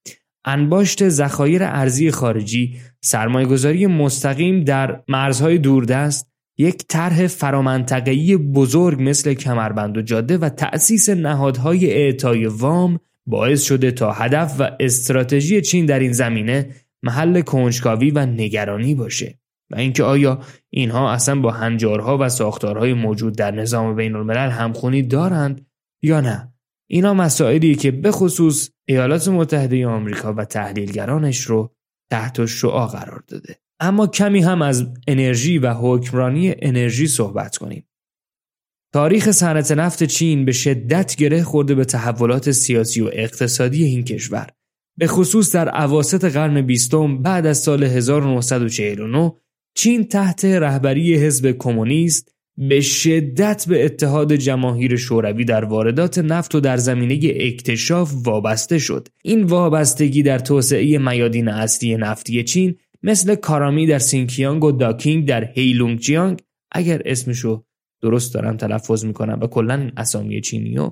انباشت 0.46 1.10
ذخایر 1.10 1.64
ارزی 1.64 2.12
خارجی، 2.12 2.78
سرمایه‌گذاری 3.02 3.88
مستقیم 3.88 4.64
در 4.64 5.04
مرزهای 5.08 5.58
دوردست، 5.58 6.31
یک 6.58 6.86
طرح 6.90 7.28
فرامنطقه‌ای 7.28 8.38
بزرگ 8.38 8.98
مثل 9.02 9.34
کمربند 9.34 9.98
و 9.98 10.02
جاده 10.02 10.38
و 10.38 10.50
تأسیس 10.50 11.10
نهادهای 11.10 11.94
اعطای 11.94 12.46
وام 12.46 13.00
باعث 13.26 13.64
شده 13.64 13.92
تا 13.92 14.12
هدف 14.12 14.56
و 14.60 14.72
استراتژی 14.80 15.62
چین 15.62 15.86
در 15.86 16.00
این 16.00 16.12
زمینه 16.12 16.76
محل 17.04 17.42
کنجکاوی 17.42 18.12
و 18.12 18.26
نگرانی 18.26 18.96
باشه. 18.96 19.40
و 19.72 19.76
اینکه 19.78 20.04
آیا 20.04 20.40
اینها 20.70 21.12
اصلا 21.12 21.40
با 21.40 21.52
هنجارها 21.52 22.18
و 22.18 22.30
ساختارهای 22.30 22.94
موجود 22.94 23.38
در 23.38 23.52
نظام 23.52 23.96
بین 23.96 24.16
الملل 24.16 24.50
همخونی 24.50 25.04
دارند 25.04 25.66
یا 26.04 26.22
نه 26.22 26.54
اینا 26.90 27.14
مسائلی 27.14 27.76
که 27.76 27.92
به 27.92 28.12
خصوص 28.12 28.70
ایالات 28.88 29.28
متحده 29.28 29.88
آمریکا 29.88 30.34
و 30.34 30.46
تحلیلگرانش 30.46 31.42
رو 31.42 31.76
تحت 32.12 32.46
شعا 32.46 32.88
قرار 32.88 33.24
داده 33.28 33.56
اما 33.82 34.08
کمی 34.08 34.42
هم 34.42 34.62
از 34.62 34.88
انرژی 35.08 35.58
و 35.58 35.74
حکمرانی 35.74 36.56
انرژی 36.60 37.08
صحبت 37.08 37.58
کنیم 37.58 37.86
تاریخ 38.94 39.32
صنعت 39.32 39.72
نفت 39.72 40.04
چین 40.04 40.46
به 40.46 40.52
شدت 40.52 41.16
گره 41.16 41.44
خورده 41.44 41.76
به 41.76 41.86
تحولات 41.86 42.52
سیاسی 42.52 43.02
و 43.02 43.10
اقتصادی 43.14 43.84
این 43.84 44.04
کشور 44.04 44.48
به 44.98 45.08
خصوص 45.08 45.56
در 45.56 45.70
عواست 45.70 46.26
قرن 46.26 46.62
بیستم 46.62 47.22
بعد 47.22 47.46
از 47.46 47.58
سال 47.58 47.84
1949 47.84 49.34
چین 49.76 50.04
تحت 50.04 50.46
رهبری 50.46 51.16
حزب 51.16 51.52
کمونیست 51.52 52.32
به 52.58 52.82
شدت 52.82 53.66
به 53.68 53.86
اتحاد 53.86 54.36
جماهیر 54.36 54.96
شوروی 54.96 55.46
در 55.46 55.66
واردات 55.66 56.18
نفت 56.18 56.56
و 56.56 56.60
در 56.60 56.78
زمینه 56.78 57.20
اکتشاف 57.36 58.14
وابسته 58.24 58.80
شد. 58.80 59.08
این 59.24 59.44
وابستگی 59.44 60.24
در 60.24 60.40
توسعه 60.40 60.98
میادین 60.98 61.48
اصلی 61.48 61.98
نفتی 61.98 62.44
چین 62.44 62.76
مثل 63.04 63.36
کارامای 63.36 63.88
در 63.88 64.00
سینکیانگ 64.00 64.64
و 64.64 64.72
داکینگ 64.72 65.28
در 65.28 65.44
هیلونگجیانگ 65.44 66.42
اگر 66.72 67.02
اسمشو 67.06 67.64
درست 68.02 68.34
دارم 68.34 68.58
تلفظ 68.58 69.06
می‌کنم 69.06 69.40
و 69.42 69.48
کلا 69.48 69.92
اسامی 69.98 70.42
چینیو 70.42 70.92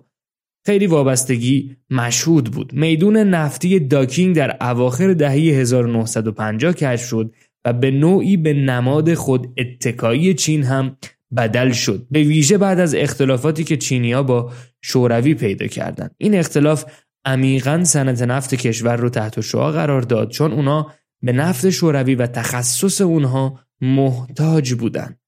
خیلی 0.65 0.87
وابستگی 0.87 1.75
مشهود 1.89 2.51
بود. 2.51 2.73
میدون 2.73 3.17
نفتی 3.17 3.79
داکینگ 3.79 4.35
در 4.35 4.57
اواخر 4.61 5.13
دهه 5.13 5.31
1950 5.31 6.73
کشف 6.73 7.07
شد 7.07 7.33
و 7.65 7.73
به 7.73 7.91
نوعی 7.91 8.37
به 8.37 8.53
نماد 8.53 9.13
خود 9.13 9.53
اتکایی 9.57 10.33
چین 10.33 10.63
هم 10.63 10.97
بدل 11.37 11.71
شد. 11.71 12.07
به 12.11 12.23
ویژه 12.23 12.57
بعد 12.57 12.79
از 12.79 12.95
اختلافاتی 12.95 13.63
که 13.63 13.77
چینیا 13.77 14.23
با 14.23 14.51
شوروی 14.81 15.33
پیدا 15.33 15.67
کردند. 15.67 16.15
این 16.17 16.35
اختلاف 16.35 16.85
عمیقا 17.25 17.83
صنعت 17.83 18.21
نفت 18.21 18.55
کشور 18.55 18.95
رو 18.95 19.09
تحت 19.09 19.41
شعا 19.41 19.71
قرار 19.71 20.01
داد 20.01 20.29
چون 20.29 20.51
اونا 20.51 20.91
به 21.21 21.31
نفت 21.33 21.69
شوروی 21.69 22.15
و 22.15 22.27
تخصص 22.27 23.01
اونها 23.01 23.59
محتاج 23.81 24.73
بودند 24.73 25.19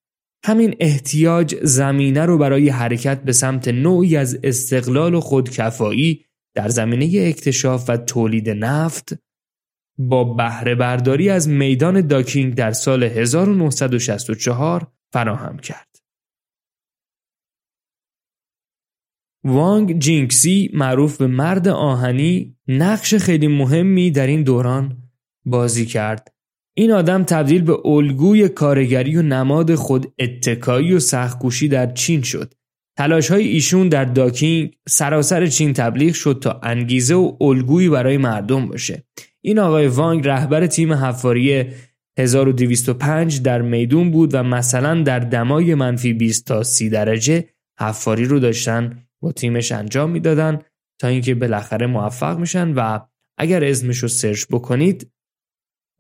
همین 0.44 0.76
احتیاج 0.80 1.56
زمینه 1.64 2.26
رو 2.26 2.38
برای 2.38 2.70
حرکت 2.70 3.24
به 3.24 3.32
سمت 3.32 3.68
نوعی 3.68 4.18
از 4.18 4.40
استقلال 4.44 5.14
و 5.14 5.20
خودکفایی 5.20 6.26
در 6.56 6.70
زمینه 6.70 7.28
اکتشاف 7.28 7.90
و 7.90 7.98
تولید 7.98 8.50
نفت 8.50 9.14
با 9.98 10.24
بهره 10.24 10.76
برداری 10.76 11.30
از 11.30 11.50
میدان 11.50 12.08
داکینگ 12.08 12.56
در 12.56 12.72
سال 12.72 13.04
1964 13.04 14.92
فراهم 15.14 15.58
کرد. 15.58 15.88
وانگ 19.44 20.00
جینکسی 20.00 20.70
معروف 20.74 21.18
به 21.18 21.28
مرد 21.28 21.68
آهنی 21.68 22.58
نقش 22.68 23.16
خیلی 23.16 23.48
مهمی 23.48 24.12
در 24.12 24.28
این 24.28 24.44
دوران 24.44 25.11
بازی 25.46 25.86
کرد. 25.86 26.34
این 26.74 26.92
آدم 26.92 27.24
تبدیل 27.24 27.62
به 27.62 27.78
الگوی 27.86 28.50
کارگری 28.50 29.18
و 29.18 29.22
نماد 29.22 29.76
خود 29.76 30.14
اتکایی 30.20 30.94
و 30.94 31.00
سختگوشی 31.00 31.68
در 31.68 31.92
چین 31.92 32.22
شد. 32.22 32.54
تلاش 32.98 33.32
های 33.32 33.48
ایشون 33.48 33.90
در 33.90 34.06
داکینگ 34.06 34.78
سراسر 34.90 35.48
چین 35.48 35.74
تبلیغ 35.74 36.14
شد 36.14 36.40
تا 36.42 36.60
انگیزه 36.64 37.16
و 37.16 37.38
الگویی 37.42 37.90
برای 37.90 38.18
مردم 38.18 38.68
باشه. 38.68 39.04
این 39.42 39.60
آقای 39.60 39.88
وانگ 39.88 40.28
رهبر 40.28 40.68
تیم 40.68 40.94
حفاری 40.94 41.66
1205 42.20 43.42
در 43.42 43.62
میدون 43.62 44.12
بود 44.12 44.34
و 44.34 44.44
مثلا 44.44 45.04
در 45.04 45.20
دمای 45.20 45.76
منفی 45.76 46.14
20 46.14 46.48
تا 46.48 46.64
30 46.64 46.90
درجه 46.90 47.50
حفاری 47.80 48.26
رو 48.26 48.40
داشتن 48.40 49.04
با 49.22 49.32
تیمش 49.32 49.72
انجام 49.72 50.10
می‌دادن 50.10 50.60
تا 51.00 51.08
اینکه 51.08 51.36
بالاخره 51.36 51.88
موفق 51.88 52.40
میشن 52.40 52.74
و 52.74 53.00
اگر 53.38 53.64
اسمش 53.64 53.98
رو 53.98 54.08
سرچ 54.08 54.46
بکنید 54.52 55.12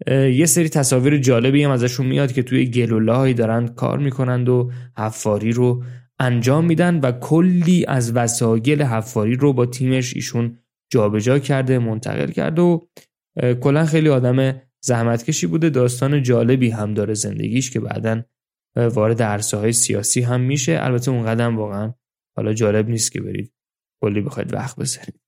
یه 0.08 0.46
سری 0.46 0.70
تصاویر 0.70 1.18
جالبی 1.18 1.64
هم 1.64 1.72
ازشون 1.72 2.06
میاد 2.06 2.32
که 2.32 2.44
توی 2.44 2.66
گلولهایی 2.66 3.34
دارن 3.34 3.68
کار 3.68 4.00
می‌کنند 4.00 4.50
و 4.50 4.72
حفاری 4.98 5.52
رو 5.52 5.84
انجام 6.20 6.66
میدن 6.66 7.00
و 7.00 7.12
کلی 7.12 7.86
از 7.88 8.16
وسایل 8.16 8.82
حفاری 8.82 9.36
رو 9.36 9.54
با 9.54 9.66
تیمش 9.66 10.16
ایشون 10.16 10.58
جابجا 10.92 11.40
کرده 11.40 11.80
منتقل 11.80 12.32
کرده 12.32 12.62
و 12.62 12.80
کلا 13.62 13.86
خیلی 13.86 14.10
آدم 14.10 14.62
زحمتکشی 14.84 15.48
بوده. 15.48 15.70
داستان 15.70 16.24
جالبی 16.24 16.70
هم 16.70 16.94
داره 16.94 17.14
زندگیش 17.14 17.72
که 17.72 17.80
بعدا 17.80 18.24
وارد 18.76 19.22
عرصه 19.22 19.58
های 19.58 19.72
سیاسی 19.72 20.22
هم 20.22 20.42
میشه. 20.42 20.78
البته 20.82 21.12
اون 21.12 21.26
قدم 21.26 21.58
واقعا 21.58 21.94
حالا 22.36 22.54
جالب 22.54 22.90
نیست 22.90 23.12
که 23.12 23.22
برید 23.22 23.54
کلی 24.04 24.22
بخواید 24.22 24.54
وقت 24.54 24.76
بذارید. 24.76 25.21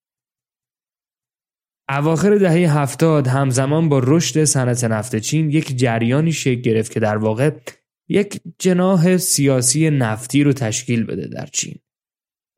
اواخر 1.90 2.36
دهه 2.36 2.80
هفتاد 2.80 3.28
همزمان 3.28 3.90
با 3.90 4.02
رشد 4.04 4.44
صنعت 4.44 4.84
نفت 4.84 5.16
چین 5.16 5.50
یک 5.50 5.78
جریانی 5.78 6.32
شکل 6.32 6.62
گرفت 6.62 6.92
که 6.92 7.00
در 7.00 7.18
واقع 7.18 7.52
یک 8.10 8.42
جناح 8.60 9.18
سیاسی 9.18 9.90
نفتی 9.90 10.44
رو 10.44 10.54
تشکیل 10.54 11.04
بده 11.04 11.28
در 11.28 11.46
چین 11.46 11.76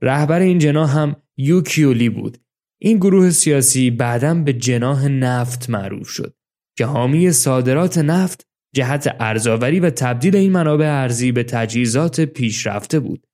رهبر 0.02 0.40
این 0.40 0.60
جناح 0.60 0.98
هم 0.98 1.16
یوکیولی 1.38 2.10
بود 2.10 2.38
این 2.82 2.98
گروه 2.98 3.30
سیاسی 3.30 3.92
بعدا 3.92 4.34
به 4.34 4.54
جناح 4.54 5.08
نفت 5.08 5.70
معروف 5.70 6.10
شد 6.10 6.36
که 6.78 6.86
حامی 6.86 7.32
صادرات 7.32 7.98
نفت 7.98 8.48
جهت 8.76 9.16
ارزآوری 9.20 9.80
و 9.80 9.90
تبدیل 9.90 10.36
این 10.36 10.52
منابع 10.52 10.86
ارزی 10.86 11.32
به 11.32 11.44
تجهیزات 11.44 12.22
پیشرفته 12.22 13.00
بود. 13.00 13.28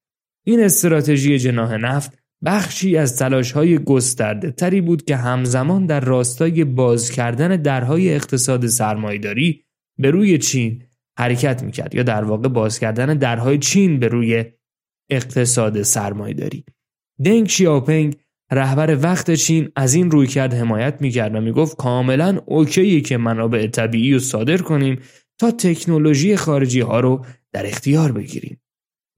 این 0.45 0.63
استراتژی 0.63 1.39
جناح 1.39 1.77
نفت 1.77 2.20
بخشی 2.45 2.97
از 2.97 3.17
تلاش‌های 3.17 3.77
گسترده 3.77 4.51
تری 4.51 4.81
بود 4.81 5.05
که 5.05 5.15
همزمان 5.15 5.85
در 5.85 5.99
راستای 5.99 6.63
باز 6.63 7.11
کردن 7.11 7.61
درهای 7.61 8.13
اقتصاد 8.13 8.67
سرمایداری 8.67 9.63
به 9.97 10.11
روی 10.11 10.37
چین 10.37 10.83
حرکت 11.17 11.63
می‌کرد 11.63 11.95
یا 11.95 12.03
در 12.03 12.23
واقع 12.23 12.47
باز 12.47 12.79
کردن 12.79 13.17
درهای 13.17 13.57
چین 13.57 13.99
به 13.99 14.07
روی 14.07 14.45
اقتصاد 15.09 15.81
سرمایداری. 15.81 16.65
دنگ 17.25 17.47
شیاپنگ 17.47 18.15
رهبر 18.51 18.97
وقت 19.01 19.31
چین 19.31 19.69
از 19.75 19.93
این 19.93 20.11
رویکرد 20.11 20.53
حمایت 20.53 21.01
می‌کرد 21.01 21.35
و 21.35 21.41
می‌گفت 21.41 21.77
کاملا 21.77 22.41
اوکیه 22.45 23.01
که 23.01 23.17
منابع 23.17 23.67
طبیعی 23.67 24.13
رو 24.13 24.19
صادر 24.19 24.57
کنیم 24.57 24.99
تا 25.39 25.51
تکنولوژی 25.51 26.35
خارجی 26.35 26.79
ها 26.79 26.99
رو 26.99 27.25
در 27.53 27.67
اختیار 27.67 28.11
بگیریم. 28.11 28.61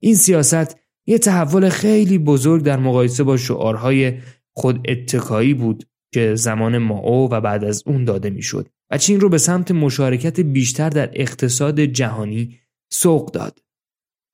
این 0.02 0.14
سیاست 0.14 0.83
یه 1.06 1.18
تحول 1.18 1.68
خیلی 1.68 2.18
بزرگ 2.18 2.62
در 2.62 2.78
مقایسه 2.78 3.24
با 3.24 3.36
شعارهای 3.36 4.18
خود 4.52 4.80
اتکایی 4.88 5.54
بود 5.54 5.84
که 6.14 6.34
زمان 6.34 6.78
ماو 6.78 7.30
و 7.30 7.40
بعد 7.40 7.64
از 7.64 7.82
اون 7.86 8.04
داده 8.04 8.30
می‌شد 8.30 8.68
و 8.90 8.98
چین 8.98 9.20
رو 9.20 9.28
به 9.28 9.38
سمت 9.38 9.70
مشارکت 9.70 10.40
بیشتر 10.40 10.88
در 10.88 11.10
اقتصاد 11.12 11.80
جهانی 11.80 12.58
سوق 12.92 13.32
داد. 13.32 13.58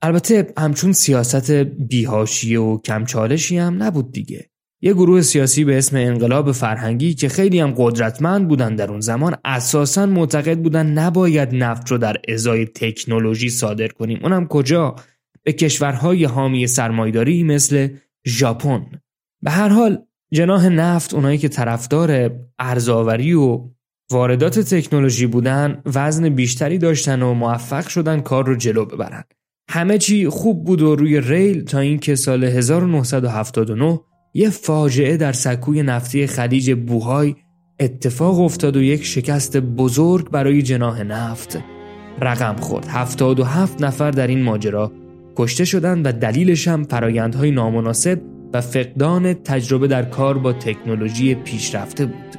البته 0.03 0.53
همچون 0.59 0.93
سیاست 0.93 1.51
بیهاشی 1.51 2.57
و 2.57 2.79
کمچالشی 2.79 3.59
هم 3.59 3.83
نبود 3.83 4.13
دیگه. 4.13 4.51
یه 4.83 4.93
گروه 4.93 5.21
سیاسی 5.21 5.65
به 5.65 5.79
اسم 5.79 5.97
انقلاب 5.97 6.53
فرهنگی 6.53 7.15
که 7.15 7.29
خیلی 7.29 7.61
هم 7.61 7.75
قدرتمند 7.77 8.49
بودن 8.49 8.75
در 8.75 8.91
اون 8.91 9.01
زمان 9.01 9.37
اساسا 9.45 10.07
معتقد 10.07 10.59
بودن 10.59 10.87
نباید 10.87 11.55
نفت 11.55 11.91
رو 11.91 11.99
در 11.99 12.17
ازای 12.29 12.67
تکنولوژی 12.67 13.51
صادر 13.51 13.89
کنیم 13.89 14.19
اونم 14.23 14.47
کجا 14.47 14.97
به 15.45 15.53
کشورهای 15.53 16.25
حامی 16.25 16.67
سرمایداری 16.67 17.45
مثل 17.45 17.89
ژاپن. 18.27 18.87
به 19.43 19.51
هر 19.51 19.69
حال 19.69 19.99
جناح 20.33 20.69
نفت 20.69 21.15
اونایی 21.15 21.39
که 21.39 21.49
طرفدار 21.49 22.31
ارزآوری 22.59 23.33
و 23.33 23.61
واردات 24.11 24.59
تکنولوژی 24.59 25.27
بودن 25.27 25.83
وزن 25.95 26.29
بیشتری 26.29 26.79
داشتن 26.79 27.23
و 27.23 27.35
موفق 27.35 27.89
شدن 27.89 28.21
کار 28.21 28.47
رو 28.47 28.57
جلو 28.57 28.85
ببرن. 28.85 29.25
همه 29.69 29.99
چی 29.99 30.29
خوب 30.29 30.65
بود 30.65 30.83
و 30.83 30.97
روی 30.97 31.21
ریل 31.21 31.65
تا 31.65 31.79
اینکه 31.79 32.15
سال 32.15 32.45
1979 32.45 34.01
یه 34.35 34.51
فاجعه 34.51 35.17
در 35.17 35.33
سکوی 35.33 35.83
نفتی 35.83 36.27
خلیج 36.27 36.75
بوهای 36.75 37.35
اتفاق 37.81 38.41
افتاد 38.41 38.77
و 38.77 38.83
یک 38.83 39.05
شکست 39.05 39.57
بزرگ 39.57 40.31
برای 40.31 40.63
جناح 40.63 41.03
نفت 41.03 41.59
رقم 42.21 42.57
خورد. 42.57 42.87
77 42.89 43.83
نفر 43.83 44.11
در 44.11 44.27
این 44.27 44.43
ماجرا 44.43 44.93
کشته 45.37 45.65
شدند 45.65 46.07
و 46.07 46.13
دلیلش 46.13 46.69
هم 46.69 46.85
فرایندهای 46.85 47.51
نامناسب 47.51 48.21
و 48.53 48.61
فقدان 48.61 49.35
تجربه 49.35 49.87
در 49.87 50.03
کار 50.03 50.39
با 50.39 50.53
تکنولوژی 50.53 51.35
پیشرفته 51.35 52.07
بود. 52.07 52.37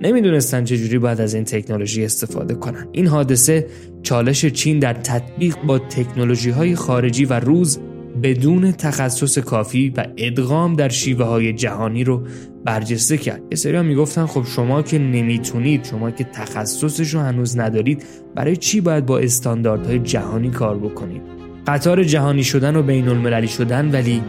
نمی‌دونستن 0.00 0.64
چجوری 0.64 0.98
باید 0.98 1.20
از 1.20 1.34
این 1.34 1.44
تکنولوژی 1.44 2.04
استفاده 2.04 2.54
کنن. 2.54 2.88
این 2.92 3.06
حادثه 3.06 3.66
چالش 4.02 4.44
چین 4.46 4.78
در 4.78 4.92
تطبیق 4.92 5.56
با 5.66 5.78
تکنولوژی 5.78 6.50
های 6.50 6.74
خارجی 6.74 7.24
و 7.24 7.40
روز 7.40 7.78
بدون 8.22 8.72
تخصص 8.72 9.38
کافی 9.38 9.92
و 9.96 10.06
ادغام 10.16 10.74
در 10.74 10.88
شیوه 10.88 11.24
های 11.24 11.52
جهانی 11.52 12.04
رو 12.04 12.22
برجسته 12.64 13.16
کرد. 13.16 13.42
یه 13.50 13.56
سری 13.56 13.82
می‌گفتن 13.82 14.26
خب 14.26 14.44
شما 14.44 14.82
که 14.82 14.98
نمی‌تونید 14.98 15.84
شما 15.84 16.10
که 16.10 16.24
تخصصش 16.24 17.14
رو 17.14 17.20
هنوز 17.20 17.58
ندارید 17.58 18.04
برای 18.34 18.56
چی 18.56 18.80
باید 18.80 19.06
با 19.06 19.18
استانداردهای 19.18 19.98
جهانی 19.98 20.50
کار 20.50 20.78
بکنید؟ 20.78 21.41
قطار 21.66 22.04
جهانی 22.04 22.44
شدن 22.44 22.76
و 22.76 22.82
بین 22.82 23.08
المللی 23.08 23.48
شدن 23.48 23.90
ولی 23.90 24.22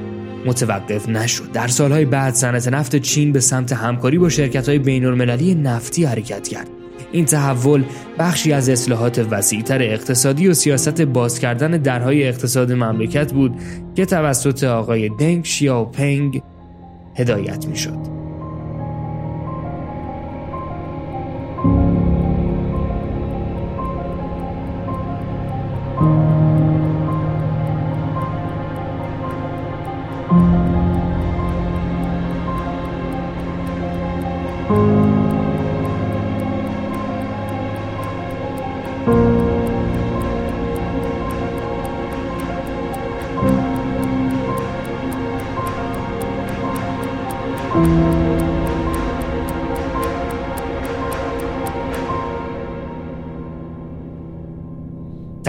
متوقف 0.45 1.09
نشد 1.09 1.51
در 1.51 1.67
سالهای 1.67 2.05
بعد 2.05 2.33
صنعت 2.33 2.67
نفت 2.67 2.95
چین 2.95 3.31
به 3.31 3.39
سمت 3.39 3.73
همکاری 3.73 4.17
با 4.17 4.29
شرکت 4.29 4.69
های 4.69 4.79
بین 4.79 5.05
المللی 5.05 5.55
نفتی 5.55 6.05
حرکت 6.05 6.47
کرد 6.47 6.67
این 7.11 7.25
تحول 7.25 7.83
بخشی 8.19 8.53
از 8.53 8.69
اصلاحات 8.69 9.27
وسیعتر 9.31 9.81
اقتصادی 9.81 10.47
و 10.47 10.53
سیاست 10.53 11.01
باز 11.01 11.39
کردن 11.39 11.71
درهای 11.71 12.27
اقتصاد 12.27 12.71
مملکت 12.71 13.33
بود 13.33 13.55
که 13.95 14.05
توسط 14.05 14.63
آقای 14.63 15.09
دنگ 15.09 15.45
شیاوپنگ 15.45 16.41
هدایت 17.15 17.67
می 17.67 17.77
شد. 17.77 18.12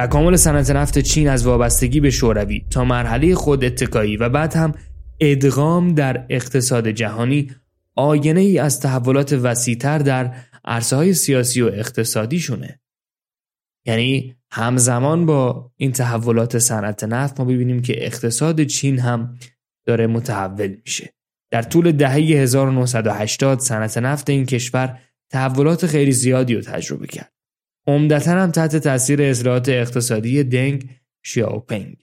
تکامل 0.06 0.36
صنعت 0.36 0.70
نفت 0.70 0.98
چین 0.98 1.28
از 1.28 1.46
وابستگی 1.46 2.00
به 2.00 2.10
شوروی 2.10 2.64
تا 2.70 2.84
مرحله 2.84 3.34
خود 3.34 3.64
اتکایی 3.64 4.16
و 4.16 4.28
بعد 4.28 4.54
هم 4.54 4.72
ادغام 5.20 5.94
در 5.94 6.26
اقتصاد 6.28 6.88
جهانی 6.88 7.50
آینه 7.94 8.40
ای 8.40 8.58
از 8.58 8.80
تحولات 8.80 9.32
وسیعتر 9.32 9.98
در 9.98 10.34
عرصه 10.64 10.96
های 10.96 11.14
سیاسی 11.14 11.62
و 11.62 11.66
اقتصادی 11.66 12.40
شونه. 12.40 12.80
یعنی 13.86 14.36
همزمان 14.50 15.26
با 15.26 15.72
این 15.76 15.92
تحولات 15.92 16.58
صنعت 16.58 17.04
نفت 17.04 17.40
ما 17.40 17.46
ببینیم 17.46 17.82
که 17.82 18.06
اقتصاد 18.06 18.62
چین 18.62 18.98
هم 18.98 19.38
داره 19.86 20.06
متحول 20.06 20.76
میشه. 20.84 21.14
در 21.50 21.62
طول 21.62 21.92
دهه 21.92 22.14
1980 22.14 23.58
صنعت 23.58 23.98
نفت 23.98 24.30
این 24.30 24.46
کشور 24.46 24.98
تحولات 25.30 25.86
خیلی 25.86 26.12
زیادی 26.12 26.54
رو 26.54 26.60
تجربه 26.60 27.06
کرد. 27.06 27.33
عمدتا 27.86 28.30
هم 28.30 28.50
تحت 28.50 28.76
تاثیر 28.76 29.22
اصلاحات 29.22 29.68
اقتصادی 29.68 30.44
دنگ 30.44 30.90
شیاوپنگ. 31.22 31.96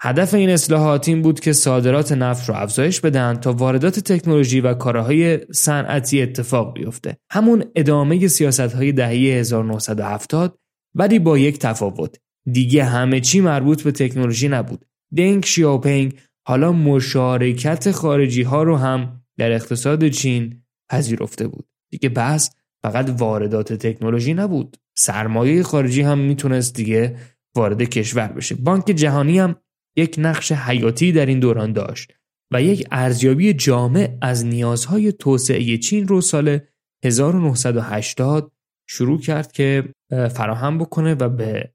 هدف 0.00 0.34
این 0.34 0.50
اصلاحات 0.50 1.08
این 1.08 1.22
بود 1.22 1.40
که 1.40 1.52
صادرات 1.52 2.12
نفت 2.12 2.48
رو 2.48 2.54
افزایش 2.54 3.00
بدن 3.00 3.34
تا 3.34 3.52
واردات 3.52 4.00
تکنولوژی 4.00 4.60
و 4.60 4.74
کارهای 4.74 5.38
صنعتی 5.52 6.22
اتفاق 6.22 6.74
بیفته. 6.74 7.16
همون 7.30 7.64
ادامه 7.76 8.28
سیاست 8.28 8.60
های 8.60 8.92
دهه 8.92 9.10
1970 9.10 10.58
ولی 10.94 11.18
با 11.18 11.38
یک 11.38 11.58
تفاوت. 11.58 12.16
دیگه 12.52 12.84
همه 12.84 13.20
چی 13.20 13.40
مربوط 13.40 13.82
به 13.82 13.92
تکنولوژی 13.92 14.48
نبود. 14.48 14.84
دنگ 15.16 15.44
شیاوپنگ 15.44 16.14
حالا 16.46 16.72
مشارکت 16.72 17.90
خارجی 17.90 18.42
ها 18.42 18.62
رو 18.62 18.76
هم 18.76 19.22
در 19.38 19.52
اقتصاد 19.52 20.08
چین 20.08 20.62
پذیرفته 20.90 21.48
بود. 21.48 21.68
دیگه 21.90 22.08
بحث 22.08 22.50
فقط 22.82 23.10
واردات 23.18 23.72
تکنولوژی 23.72 24.34
نبود. 24.34 24.76
سرمایه 24.98 25.62
خارجی 25.62 26.02
هم 26.02 26.18
می‌تونست 26.18 26.74
دیگه 26.74 27.16
وارد 27.56 27.82
کشور 27.82 28.28
بشه. 28.28 28.54
بانک 28.54 28.84
جهانی 28.84 29.38
هم 29.38 29.56
یک 29.96 30.14
نقش 30.18 30.52
حیاتی 30.52 31.12
در 31.12 31.26
این 31.26 31.40
دوران 31.40 31.72
داشت 31.72 32.12
و 32.52 32.62
یک 32.62 32.86
ارزیابی 32.90 33.52
جامع 33.52 34.18
از 34.22 34.46
نیازهای 34.46 35.12
توسعه 35.12 35.78
چین 35.78 36.08
رو 36.08 36.20
سال 36.20 36.58
1980 37.04 38.52
شروع 38.88 39.20
کرد 39.20 39.52
که 39.52 39.94
فراهم 40.10 40.78
بکنه 40.78 41.14
و 41.14 41.28
به 41.28 41.72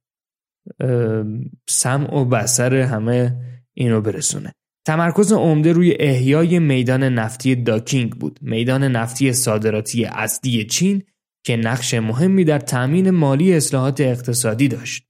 سمع 1.69 2.15
و 2.15 2.25
بسر 2.25 2.75
همه 2.75 3.35
اینو 3.73 4.01
برسونه. 4.01 4.51
تمرکز 4.87 5.31
عمده 5.31 5.73
روی 5.73 5.95
احیای 5.99 6.59
میدان 6.59 7.03
نفتی 7.03 7.55
داکینگ 7.55 8.11
بود 8.11 8.39
میدان 8.41 8.83
نفتی 8.83 9.33
صادراتی 9.33 10.05
اصلی 10.05 10.65
چین 10.65 11.03
که 11.45 11.55
نقش 11.55 11.93
مهمی 11.93 12.43
در 12.43 12.59
تأمین 12.59 13.09
مالی 13.09 13.53
اصلاحات 13.53 14.01
اقتصادی 14.01 14.67
داشت. 14.67 15.07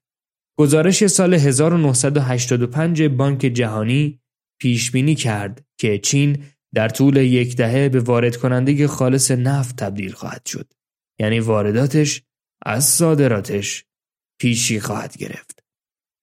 گزارش 0.60 1.08
سال 1.08 1.34
1985 1.34 3.04
بانک 3.04 3.40
جهانی 3.40 4.20
پیش 4.60 4.92
بینی 4.92 5.16
کرد 5.16 5.66
که 5.78 5.98
چین 5.98 6.44
در 6.74 6.90
طول 6.90 7.18
یک 7.18 7.56
دهه 7.56 7.90
به 7.90 8.00
وارد 8.00 8.38
کننده 8.38 8.88
خالص 8.88 9.32
نفت 9.32 9.76
تبدیل 9.76 10.12
خواهد 10.12 10.46
شد. 10.46 10.74
یعنی 11.20 11.40
وارداتش 11.40 12.24
از 12.66 12.86
صادراتش 12.86 13.86
پیشی 14.40 14.80
خواهد 14.80 15.18
گرفت. 15.18 15.64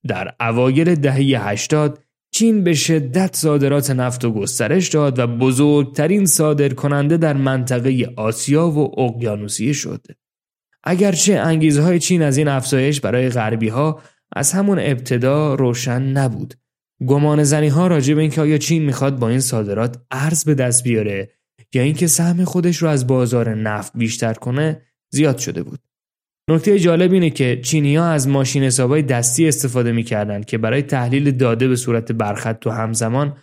در 0.07 0.35
اوایل 0.41 0.95
دهه 0.95 1.49
80 1.49 2.05
چین 2.33 2.65
به 2.65 2.75
شدت 2.75 3.37
صادرات 3.37 3.91
نفت 3.91 4.25
و 4.25 4.33
گسترش 4.33 4.89
داد 4.89 5.19
و 5.19 5.27
بزرگترین 5.27 6.27
صادر 6.27 6.69
کننده 6.69 7.17
در 7.17 7.37
منطقه 7.37 8.13
آسیا 8.17 8.69
و 8.69 9.01
اقیانوسیه 9.01 9.73
شد. 9.73 10.07
اگرچه 10.85 11.35
انگیزه 11.35 11.83
های 11.83 11.99
چین 11.99 12.23
از 12.23 12.37
این 12.37 12.49
افزایش 12.49 13.01
برای 13.01 13.29
غربی 13.29 13.69
ها 13.69 14.01
از 14.37 14.53
همون 14.53 14.79
ابتدا 14.79 15.55
روشن 15.55 16.03
نبود. 16.03 16.55
گمان 17.07 17.45
زنی 17.45 17.69
ها 17.69 17.87
راجع 17.87 18.15
به 18.15 18.21
اینکه 18.21 18.41
آیا 18.41 18.59
چین 18.59 18.83
می‌خواد 18.83 19.19
با 19.19 19.29
این 19.29 19.41
صادرات 19.41 19.97
ارز 20.11 20.45
به 20.45 20.55
دست 20.55 20.85
بیاره 20.85 21.31
یا 21.75 21.83
اینکه 21.83 22.07
سهم 22.07 22.45
خودش 22.45 22.77
رو 22.77 22.89
از 22.89 23.07
بازار 23.07 23.55
نفت 23.55 23.93
بیشتر 23.97 24.35
کنه 24.35 24.83
زیاد 25.11 25.39
شده 25.39 25.63
بود. 25.63 25.81
نکته 26.51 26.79
جالب 26.79 27.13
اینه 27.13 27.31
که 27.31 27.61
ها 27.75 28.07
از 28.07 28.29
ماشین 28.29 28.63
حسابای 28.63 29.03
دستی 29.03 29.49
استفاده 29.49 29.93
می‌کردند 29.93 30.45
که 30.45 30.59
برای 30.59 30.83
تحلیل 30.83 31.31
داده 31.31 31.69
به 31.69 31.77
صورت 31.77 32.13
برخط 32.13 32.67
و 32.67 32.71
همزمان 32.71 33.37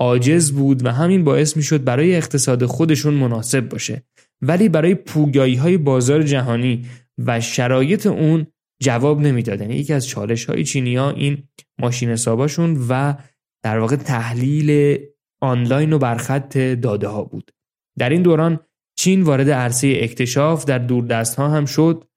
عاجز 0.00 0.52
بود 0.52 0.86
و 0.86 0.90
همین 0.90 1.24
باعث 1.24 1.56
می‌شد 1.56 1.84
برای 1.84 2.16
اقتصاد 2.16 2.64
خودشون 2.66 3.14
مناسب 3.14 3.68
باشه. 3.68 4.02
ولی 4.42 4.68
برای 4.68 4.94
پوگایی 4.94 5.54
های 5.54 5.76
بازار 5.76 6.22
جهانی 6.22 6.86
و 7.18 7.40
شرایط 7.40 8.06
اون 8.06 8.46
جواب 8.82 9.20
نمی‌داد 9.20 9.60
یعنی 9.60 9.74
یکی 9.74 9.92
از 9.92 10.06
چالش 10.06 10.44
های 10.44 10.64
چینی 10.64 10.96
ها 10.96 11.10
این 11.10 11.42
ماشین 11.78 12.10
حساباشون 12.10 12.86
و 12.88 13.14
در 13.62 13.78
واقع 13.78 13.96
تحلیل 13.96 14.98
آنلاین 15.40 15.92
و 15.92 15.98
برخط 15.98 16.58
داده 16.58 17.08
ها 17.08 17.24
بود. 17.24 17.50
در 17.98 18.08
این 18.08 18.22
دوران 18.22 18.60
چین 18.98 19.22
وارد 19.22 19.50
عرصه 19.50 19.98
اکتشاف 20.00 20.64
در 20.64 20.78
دوردست 20.78 21.36
ها 21.36 21.48
هم 21.48 21.64
شد 21.64 22.07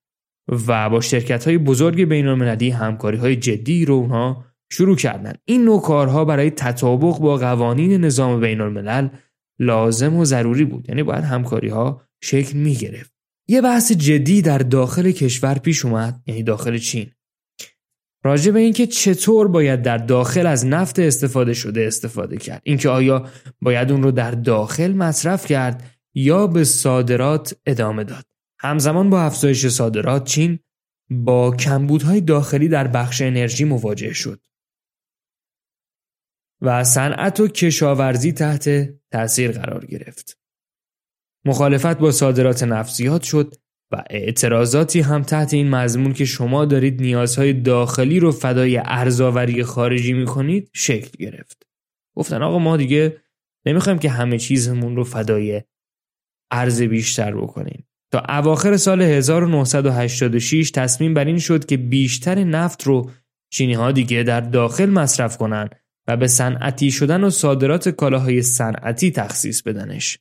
و 0.48 0.90
با 0.90 1.00
شرکت 1.00 1.44
های 1.44 1.58
بزرگ 1.58 2.04
بین 2.04 2.26
المللی 2.26 2.70
همکاری 2.70 3.16
های 3.16 3.36
جدی 3.36 3.84
رو 3.84 3.94
اونها 3.94 4.44
شروع 4.72 4.96
کردن. 4.96 5.32
این 5.44 5.64
نوع 5.64 5.82
کارها 5.82 6.24
برای 6.24 6.50
تطابق 6.50 7.18
با 7.18 7.36
قوانین 7.36 8.04
نظام 8.04 8.40
بین 8.40 8.60
الملل 8.60 9.08
لازم 9.58 10.16
و 10.16 10.24
ضروری 10.24 10.64
بود. 10.64 10.88
یعنی 10.88 11.02
باید 11.02 11.24
همکاری 11.24 11.68
ها 11.68 12.02
شکل 12.22 12.58
می 12.58 12.74
گرفت 12.74 13.12
یه 13.48 13.60
بحث 13.60 13.92
جدی 13.92 14.42
در 14.42 14.58
داخل 14.58 15.10
کشور 15.10 15.58
پیش 15.58 15.84
اومد 15.84 16.22
یعنی 16.26 16.42
داخل 16.42 16.78
چین. 16.78 17.10
راجع 18.24 18.52
به 18.52 18.60
اینکه 18.60 18.86
چطور 18.86 19.48
باید 19.48 19.82
در 19.82 19.98
داخل 19.98 20.46
از 20.46 20.66
نفت 20.66 20.98
استفاده 20.98 21.54
شده 21.54 21.86
استفاده 21.86 22.36
کرد. 22.36 22.60
اینکه 22.64 22.88
آیا 22.88 23.26
باید 23.60 23.92
اون 23.92 24.02
رو 24.02 24.10
در 24.10 24.30
داخل 24.30 24.92
مصرف 24.92 25.46
کرد 25.46 25.82
یا 26.14 26.46
به 26.46 26.64
صادرات 26.64 27.54
ادامه 27.66 28.04
داد. 28.04 28.31
همزمان 28.62 29.10
با 29.10 29.22
افزایش 29.22 29.66
صادرات 29.66 30.24
چین 30.24 30.58
با 31.10 31.56
کمبودهای 31.56 32.20
داخلی 32.20 32.68
در 32.68 32.88
بخش 32.88 33.22
انرژی 33.22 33.64
مواجه 33.64 34.12
شد 34.12 34.40
و 36.60 36.84
صنعت 36.84 37.40
و 37.40 37.48
کشاورزی 37.48 38.32
تحت 38.32 38.68
تأثیر 39.10 39.52
قرار 39.52 39.86
گرفت. 39.86 40.38
مخالفت 41.44 41.98
با 41.98 42.10
صادرات 42.10 42.62
نفت 42.62 42.94
زیاد 42.94 43.22
شد 43.22 43.54
و 43.92 44.04
اعتراضاتی 44.10 45.00
هم 45.00 45.22
تحت 45.22 45.54
این 45.54 45.70
مضمون 45.70 46.12
که 46.12 46.24
شما 46.24 46.64
دارید 46.64 47.00
نیازهای 47.00 47.52
داخلی 47.52 48.20
رو 48.20 48.32
فدای 48.32 48.80
ارزاوری 48.84 49.64
خارجی 49.64 50.12
می‌کنید 50.12 50.70
شکل 50.74 51.24
گرفت. 51.24 51.66
گفتن 52.16 52.42
آقا 52.42 52.58
ما 52.58 52.76
دیگه 52.76 53.22
نمی‌خوایم 53.66 53.98
که 53.98 54.10
همه 54.10 54.38
چیزمون 54.38 54.96
رو 54.96 55.04
فدای 55.04 55.62
ارز 56.50 56.82
بیشتر 56.82 57.36
بکنیم. 57.36 57.86
تا 58.12 58.22
اواخر 58.28 58.76
سال 58.76 59.02
1986 59.02 60.70
تصمیم 60.70 61.14
بر 61.14 61.24
این 61.24 61.38
شد 61.38 61.64
که 61.64 61.76
بیشتر 61.76 62.44
نفت 62.44 62.82
رو 62.82 63.10
چینی 63.50 63.74
ها 63.74 63.92
دیگه 63.92 64.22
در 64.22 64.40
داخل 64.40 64.90
مصرف 64.90 65.36
کنن 65.36 65.68
و 66.08 66.16
به 66.16 66.26
صنعتی 66.26 66.90
شدن 66.90 67.24
و 67.24 67.30
صادرات 67.30 67.88
کالاهای 67.88 68.42
صنعتی 68.42 69.10
تخصیص 69.10 69.62
بدنش. 69.62 70.18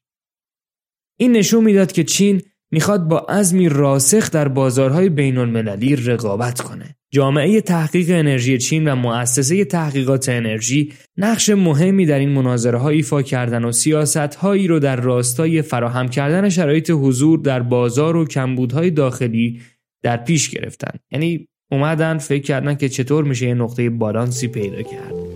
این 1.18 1.32
نشون 1.32 1.64
می‌داد 1.64 1.92
که 1.92 2.04
چین 2.04 2.42
می‌خواد 2.72 3.08
با 3.08 3.20
عزمی 3.20 3.70
راسخ 3.70 4.32
در 4.32 4.48
بازارهای 4.48 5.10
بین 5.10 5.38
المللی 5.38 5.96
رقابت 5.96 6.62
کنه. 6.62 6.96
جامعه 7.14 7.62
تحقیق 7.62 8.08
انرژی 8.10 8.58
چین 8.58 8.88
و 8.88 8.96
مؤسسه 8.96 9.66
تحقیقات 9.66 10.30
انرژی 10.30 10.94
نقش 11.18 11.50
مهمی 11.50 12.06
در 12.06 12.20
این 12.20 12.30
مناظره 12.30 12.78
ها 12.78 12.90
ایفا 12.90 13.22
کردن 13.22 13.66
و 13.66 13.72
سیاست 13.72 14.36
هایی 14.36 14.68
رو 14.68 14.80
در 14.80 14.96
راستای 14.96 15.62
فراهم 15.62 16.08
کردن 16.08 16.50
شرایط 16.50 16.90
حضور 16.90 17.40
در 17.40 17.60
بازار 17.60 18.16
و 18.16 18.26
کمبودهای 18.26 18.92
داخلی 18.92 19.62
در 20.04 20.18
پیش 20.18 20.50
گرفتن. 20.50 21.00
یعنی 21.12 21.48
اومدن 21.72 22.18
فکر 22.18 22.44
کردن 22.44 22.76
که 22.76 22.90
چطور 22.90 23.24
میشه 23.24 23.48
یه 23.48 23.54
نقطه 23.54 23.90
بالانسی 23.90 24.48
پیدا 24.48 24.82
کرد. 24.82 25.31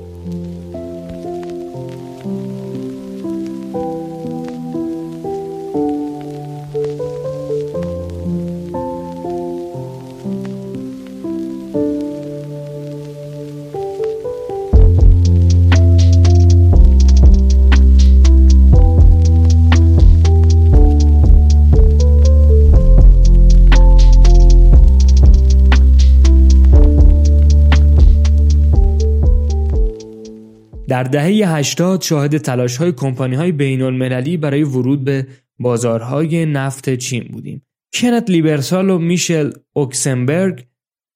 دهه 31.16 31.58
80 31.58 32.02
شاهد 32.02 32.38
تلاش 32.38 32.78
های 32.78 32.92
کمپانی 32.92 33.36
های 33.36 33.52
بین 33.52 33.82
المللی 33.82 34.38
برای 34.38 34.64
ورود 34.64 35.04
به 35.04 35.28
بازارهای 35.60 36.46
نفت 36.46 36.96
چین 36.96 37.24
بودیم. 37.24 37.66
کنت 37.94 38.30
لیبرسال 38.30 38.90
و 38.90 38.98
میشل 38.98 39.52
اوکسنبرگ 39.74 40.66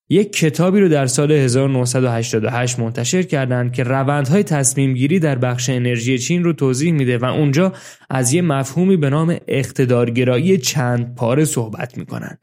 یک 0.09 0.33
کتابی 0.33 0.79
رو 0.79 0.89
در 0.89 1.05
سال 1.05 1.31
1988 1.31 2.79
منتشر 2.79 3.23
کردند 3.23 3.73
که 3.73 3.83
روندهای 3.83 4.43
تصمیم 4.43 4.93
گیری 4.93 5.19
در 5.19 5.35
بخش 5.35 5.69
انرژی 5.69 6.17
چین 6.17 6.43
رو 6.43 6.53
توضیح 6.53 6.91
میده 6.91 7.17
و 7.17 7.25
اونجا 7.25 7.73
از 8.09 8.33
یه 8.33 8.41
مفهومی 8.41 8.97
به 8.97 9.09
نام 9.09 9.37
اقتدارگرایی 9.47 10.57
چند 10.57 11.15
پاره 11.15 11.45
صحبت 11.45 11.97
می‌کنن. 11.97 12.37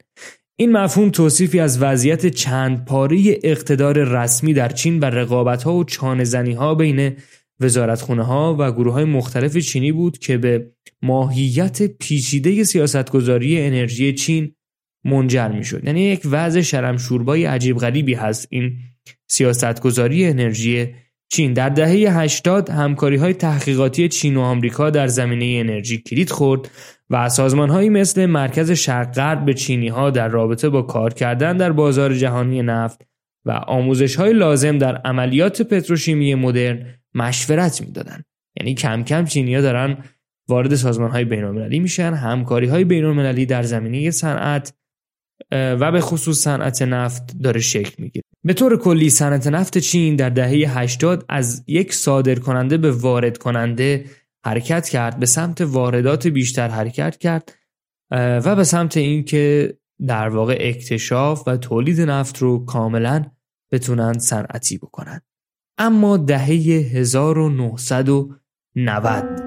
این 0.59 0.71
مفهوم 0.71 1.09
توصیفی 1.09 1.59
از 1.59 1.81
وضعیت 1.81 2.27
چند 2.27 2.85
پاره 2.85 3.39
اقتدار 3.43 4.03
رسمی 4.03 4.53
در 4.53 4.69
چین 4.69 4.99
و 4.99 5.05
رقابت 5.05 5.63
ها 5.63 5.73
و 5.73 5.83
چانه 5.83 6.55
ها 6.55 6.75
بین 6.75 7.13
وزارتخونه 7.59 8.23
ها 8.23 8.55
و 8.59 8.71
گروه 8.71 8.93
های 8.93 9.05
مختلف 9.05 9.57
چینی 9.57 9.91
بود 9.91 10.17
که 10.17 10.37
به 10.37 10.71
ماهیت 11.01 11.81
پیچیده 11.83 12.63
سیاستگذاری 12.63 13.61
انرژی 13.61 14.13
چین 14.13 14.55
منجر 15.05 15.47
می 15.47 15.63
شد. 15.63 15.85
یعنی 15.85 16.01
یک 16.01 16.21
وضع 16.25 16.61
شرمشوربای 16.61 17.45
عجیب 17.45 17.77
غریبی 17.77 18.13
هست 18.13 18.47
این 18.49 18.77
سیاستگذاری 19.27 20.25
انرژی 20.25 20.87
چین 21.29 21.53
در 21.53 21.69
دهه 21.69 22.19
80 22.19 22.69
همکاری 22.69 23.15
های 23.15 23.33
تحقیقاتی 23.33 24.09
چین 24.09 24.37
و 24.37 24.41
آمریکا 24.41 24.89
در 24.89 25.07
زمینه 25.07 25.59
انرژی 25.59 25.97
کلید 25.97 26.29
خورد 26.29 26.71
و 27.09 27.29
سازمان 27.29 27.69
هایی 27.69 27.89
مثل 27.89 28.25
مرکز 28.25 28.71
شرق 28.71 29.13
غرب 29.13 29.45
به 29.45 29.53
چینی 29.53 29.87
ها 29.87 30.09
در 30.09 30.27
رابطه 30.27 30.69
با 30.69 30.81
کار 30.81 31.13
کردن 31.13 31.57
در 31.57 31.71
بازار 31.71 32.13
جهانی 32.13 32.61
نفت 32.61 33.01
و 33.47 33.51
آموزش 33.51 34.15
های 34.15 34.33
لازم 34.33 34.77
در 34.77 34.95
عملیات 34.95 35.61
پتروشیمی 35.61 36.35
مدرن 36.35 36.85
مشورت 37.13 37.81
می‌دادند. 37.81 38.25
یعنی 38.59 38.75
کم 38.75 39.03
کم 39.03 39.25
چینی 39.25 39.55
ها 39.55 39.61
دارن 39.61 39.97
وارد 40.49 40.75
سازمان 40.75 41.11
های 41.11 41.25
بین 41.25 41.43
المللی 41.43 41.79
میشن 41.79 42.13
همکاری 42.13 42.67
های 42.67 42.83
بین 42.83 43.05
المللی 43.05 43.45
در 43.45 43.63
زمینه 43.63 44.11
صنعت 44.11 44.73
و 45.51 45.91
به 45.91 46.01
خصوص 46.01 46.43
صنعت 46.43 46.81
نفت 46.81 47.37
داره 47.43 47.59
شکل 47.59 48.03
می‌گیره 48.03 48.23
به 48.43 48.53
طور 48.53 48.77
کلی 48.77 49.09
صنعت 49.09 49.47
نفت 49.47 49.77
چین 49.77 50.15
در 50.15 50.29
دهه 50.29 50.79
80 50.79 51.25
از 51.29 51.63
یک 51.67 51.93
صادر 51.93 52.35
کننده 52.35 52.77
به 52.77 52.91
وارد 52.91 53.37
کننده 53.37 54.05
حرکت 54.45 54.89
کرد 54.89 55.19
به 55.19 55.25
سمت 55.25 55.61
واردات 55.61 56.27
بیشتر 56.27 56.67
حرکت 56.67 57.17
کرد 57.17 57.53
و 58.11 58.55
به 58.55 58.63
سمت 58.63 58.97
اینکه 58.97 59.77
در 60.07 60.29
واقع 60.29 60.57
اکتشاف 60.59 61.47
و 61.47 61.57
تولید 61.57 62.01
نفت 62.01 62.37
رو 62.37 62.65
کاملا 62.65 63.25
بتونن 63.71 64.19
صنعتی 64.19 64.77
بکنن. 64.77 65.21
اما 65.77 66.17
دهه 66.17 66.85
1990 66.93 69.46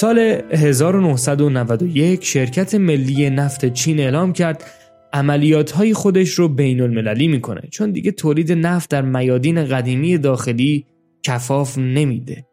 سال 0.00 0.18
1991 0.18 2.24
شرکت 2.24 2.74
ملی 2.74 3.30
نفت 3.30 3.72
چین 3.72 4.00
اعلام 4.00 4.32
کرد 4.32 4.64
عملیات 5.12 5.70
های 5.70 5.94
خودش 5.94 6.30
رو 6.30 6.48
بین 6.48 6.80
المللی 6.80 7.28
می‌کنه 7.28 7.60
چون 7.70 7.90
دیگه 7.90 8.12
تولید 8.12 8.52
نفت 8.52 8.90
در 8.90 9.02
میادین 9.02 9.64
قدیمی 9.64 10.18
داخلی 10.18 10.86
کفاف 11.22 11.78
نمیده. 11.78 12.46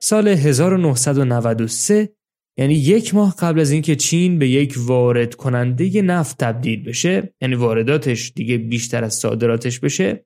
سال 0.00 0.28
1993 0.28 2.08
یعنی 2.56 2.74
یک 2.74 3.14
ماه 3.14 3.34
قبل 3.38 3.60
از 3.60 3.70
اینکه 3.70 3.96
چین 3.96 4.38
به 4.38 4.48
یک 4.48 4.74
وارد 4.78 5.34
کننده 5.34 6.02
نفت 6.02 6.38
تبدیل 6.38 6.84
بشه 6.84 7.34
یعنی 7.40 7.54
وارداتش 7.54 8.32
دیگه 8.34 8.58
بیشتر 8.58 9.04
از 9.04 9.14
صادراتش 9.14 9.80
بشه 9.80 10.24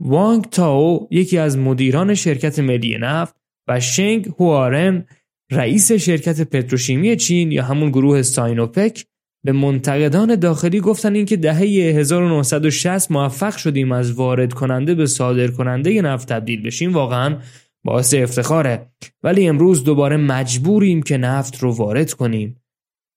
وانگ 0.00 0.44
تاو 0.44 1.08
یکی 1.10 1.38
از 1.38 1.58
مدیران 1.58 2.14
شرکت 2.14 2.58
ملی 2.58 2.98
نفت 2.98 3.34
و 3.68 3.80
شنگ 3.80 4.26
هوارن 4.38 5.06
رئیس 5.50 5.92
شرکت 5.92 6.40
پتروشیمی 6.40 7.16
چین 7.16 7.52
یا 7.52 7.64
همون 7.64 7.90
گروه 7.90 8.22
ساینوپک 8.22 9.04
به 9.44 9.52
منتقدان 9.52 10.34
داخلی 10.34 10.80
گفتن 10.80 11.14
اینکه 11.14 11.36
دهه 11.36 11.60
1960 11.60 13.10
موفق 13.10 13.56
شدیم 13.56 13.92
از 13.92 14.12
وارد 14.12 14.52
کننده 14.52 14.94
به 14.94 15.06
صادر 15.06 15.48
کننده 15.48 16.02
نفت 16.02 16.28
تبدیل 16.28 16.62
بشیم 16.62 16.92
واقعا 16.92 17.38
باعث 17.84 18.14
افتخاره. 18.14 18.92
ولی 19.22 19.48
امروز 19.48 19.84
دوباره 19.84 20.16
مجبوریم 20.16 21.02
که 21.02 21.16
نفت 21.16 21.58
رو 21.58 21.72
وارد 21.72 22.12
کنیم 22.12 22.60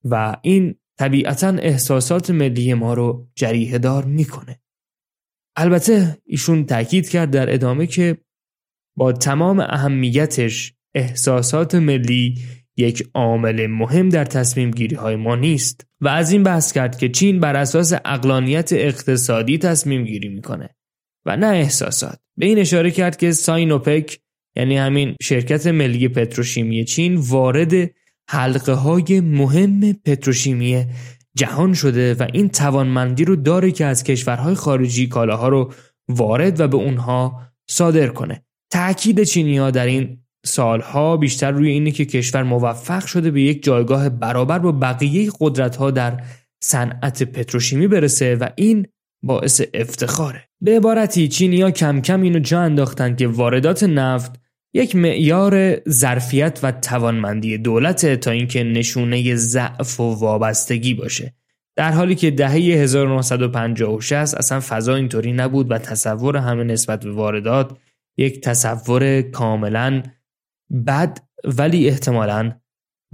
و 0.05 0.37
این 0.41 0.75
طبیعتا 0.99 1.47
احساسات 1.47 2.29
ملی 2.29 2.73
ما 2.73 2.93
رو 2.93 3.27
جریه 3.35 3.77
دار 3.77 4.05
می‌کنه. 4.05 4.59
البته 5.55 6.17
ایشون 6.25 6.65
تاکید 6.65 7.09
کرد 7.09 7.31
در 7.31 7.53
ادامه 7.53 7.87
که 7.87 8.17
با 8.97 9.11
تمام 9.11 9.59
اهمیتش 9.59 10.73
احساسات 10.95 11.75
ملی 11.75 12.35
یک 12.77 13.09
عامل 13.13 13.67
مهم 13.67 14.09
در 14.09 14.25
تصمیم 14.25 14.71
گیری 14.71 14.95
های 14.95 15.15
ما 15.15 15.35
نیست 15.35 15.85
و 16.01 16.07
از 16.07 16.31
این 16.31 16.43
بحث 16.43 16.71
کرد 16.71 16.97
که 16.97 17.09
چین 17.09 17.39
بر 17.39 17.55
اساس 17.55 17.93
اقلانیت 18.05 18.73
اقتصادی 18.73 19.57
تصمیم 19.57 20.03
گیری 20.03 20.29
می‌کنه 20.29 20.69
و 21.25 21.37
نه 21.37 21.47
احساسات. 21.47 22.19
به 22.37 22.45
این 22.45 22.59
اشاره 22.59 22.91
کرد 22.91 23.17
که 23.17 23.31
ساینوپک 23.31 24.19
یعنی 24.55 24.77
همین 24.77 25.15
شرکت 25.21 25.67
ملی 25.67 26.07
پتروشیمی 26.07 26.85
چین 26.85 27.15
وارد 27.15 27.91
حلقه 28.29 28.73
های 28.73 29.21
مهم 29.21 29.93
پتروشیمی 29.93 30.85
جهان 31.35 31.73
شده 31.73 32.13
و 32.13 32.27
این 32.33 32.49
توانمندی 32.49 33.25
رو 33.25 33.35
داره 33.35 33.71
که 33.71 33.85
از 33.85 34.03
کشورهای 34.03 34.55
خارجی 34.55 35.07
کالاها 35.07 35.49
رو 35.49 35.73
وارد 36.09 36.59
و 36.59 36.67
به 36.67 36.77
اونها 36.77 37.41
صادر 37.69 38.07
کنه. 38.07 38.45
تأکید 38.71 39.23
چینی 39.23 39.57
ها 39.57 39.71
در 39.71 39.85
این 39.85 40.20
سالها 40.45 41.17
بیشتر 41.17 41.51
روی 41.51 41.69
اینه 41.69 41.91
که 41.91 42.05
کشور 42.05 42.43
موفق 42.43 43.05
شده 43.05 43.31
به 43.31 43.41
یک 43.41 43.63
جایگاه 43.63 44.09
برابر 44.09 44.59
با 44.59 44.71
بقیه 44.71 45.31
قدرت 45.39 45.75
ها 45.75 45.91
در 45.91 46.23
صنعت 46.63 47.23
پتروشیمی 47.23 47.87
برسه 47.87 48.35
و 48.35 48.49
این 48.55 48.87
باعث 49.23 49.61
افتخاره. 49.73 50.43
به 50.61 50.77
عبارتی 50.77 51.27
چینیا 51.27 51.71
کم 51.71 52.01
کم 52.01 52.21
اینو 52.21 52.39
جا 52.39 52.61
انداختن 52.61 53.15
که 53.15 53.27
واردات 53.27 53.83
نفت 53.83 54.41
یک 54.73 54.95
معیار 54.95 55.81
ظرفیت 55.89 56.59
و 56.63 56.71
توانمندی 56.71 57.57
دولت 57.57 58.15
تا 58.15 58.31
اینکه 58.31 58.63
نشونه 58.63 59.35
ضعف 59.35 59.99
و 59.99 60.03
وابستگی 60.19 60.93
باشه. 60.93 61.33
در 61.75 61.91
حالی 61.91 62.15
که 62.15 62.31
دهه 62.31 62.53
1950 62.53 63.99
اصلا 64.11 64.59
فضا 64.59 64.95
اینطوری 64.95 65.33
نبود 65.33 65.71
و 65.71 65.77
تصور 65.77 66.37
همه 66.37 66.63
نسبت 66.63 67.03
به 67.03 67.11
واردات 67.11 67.77
یک 68.17 68.41
تصور 68.41 69.21
کاملا 69.21 70.03
بد 70.87 71.17
ولی 71.57 71.87
احتمالا 71.87 72.51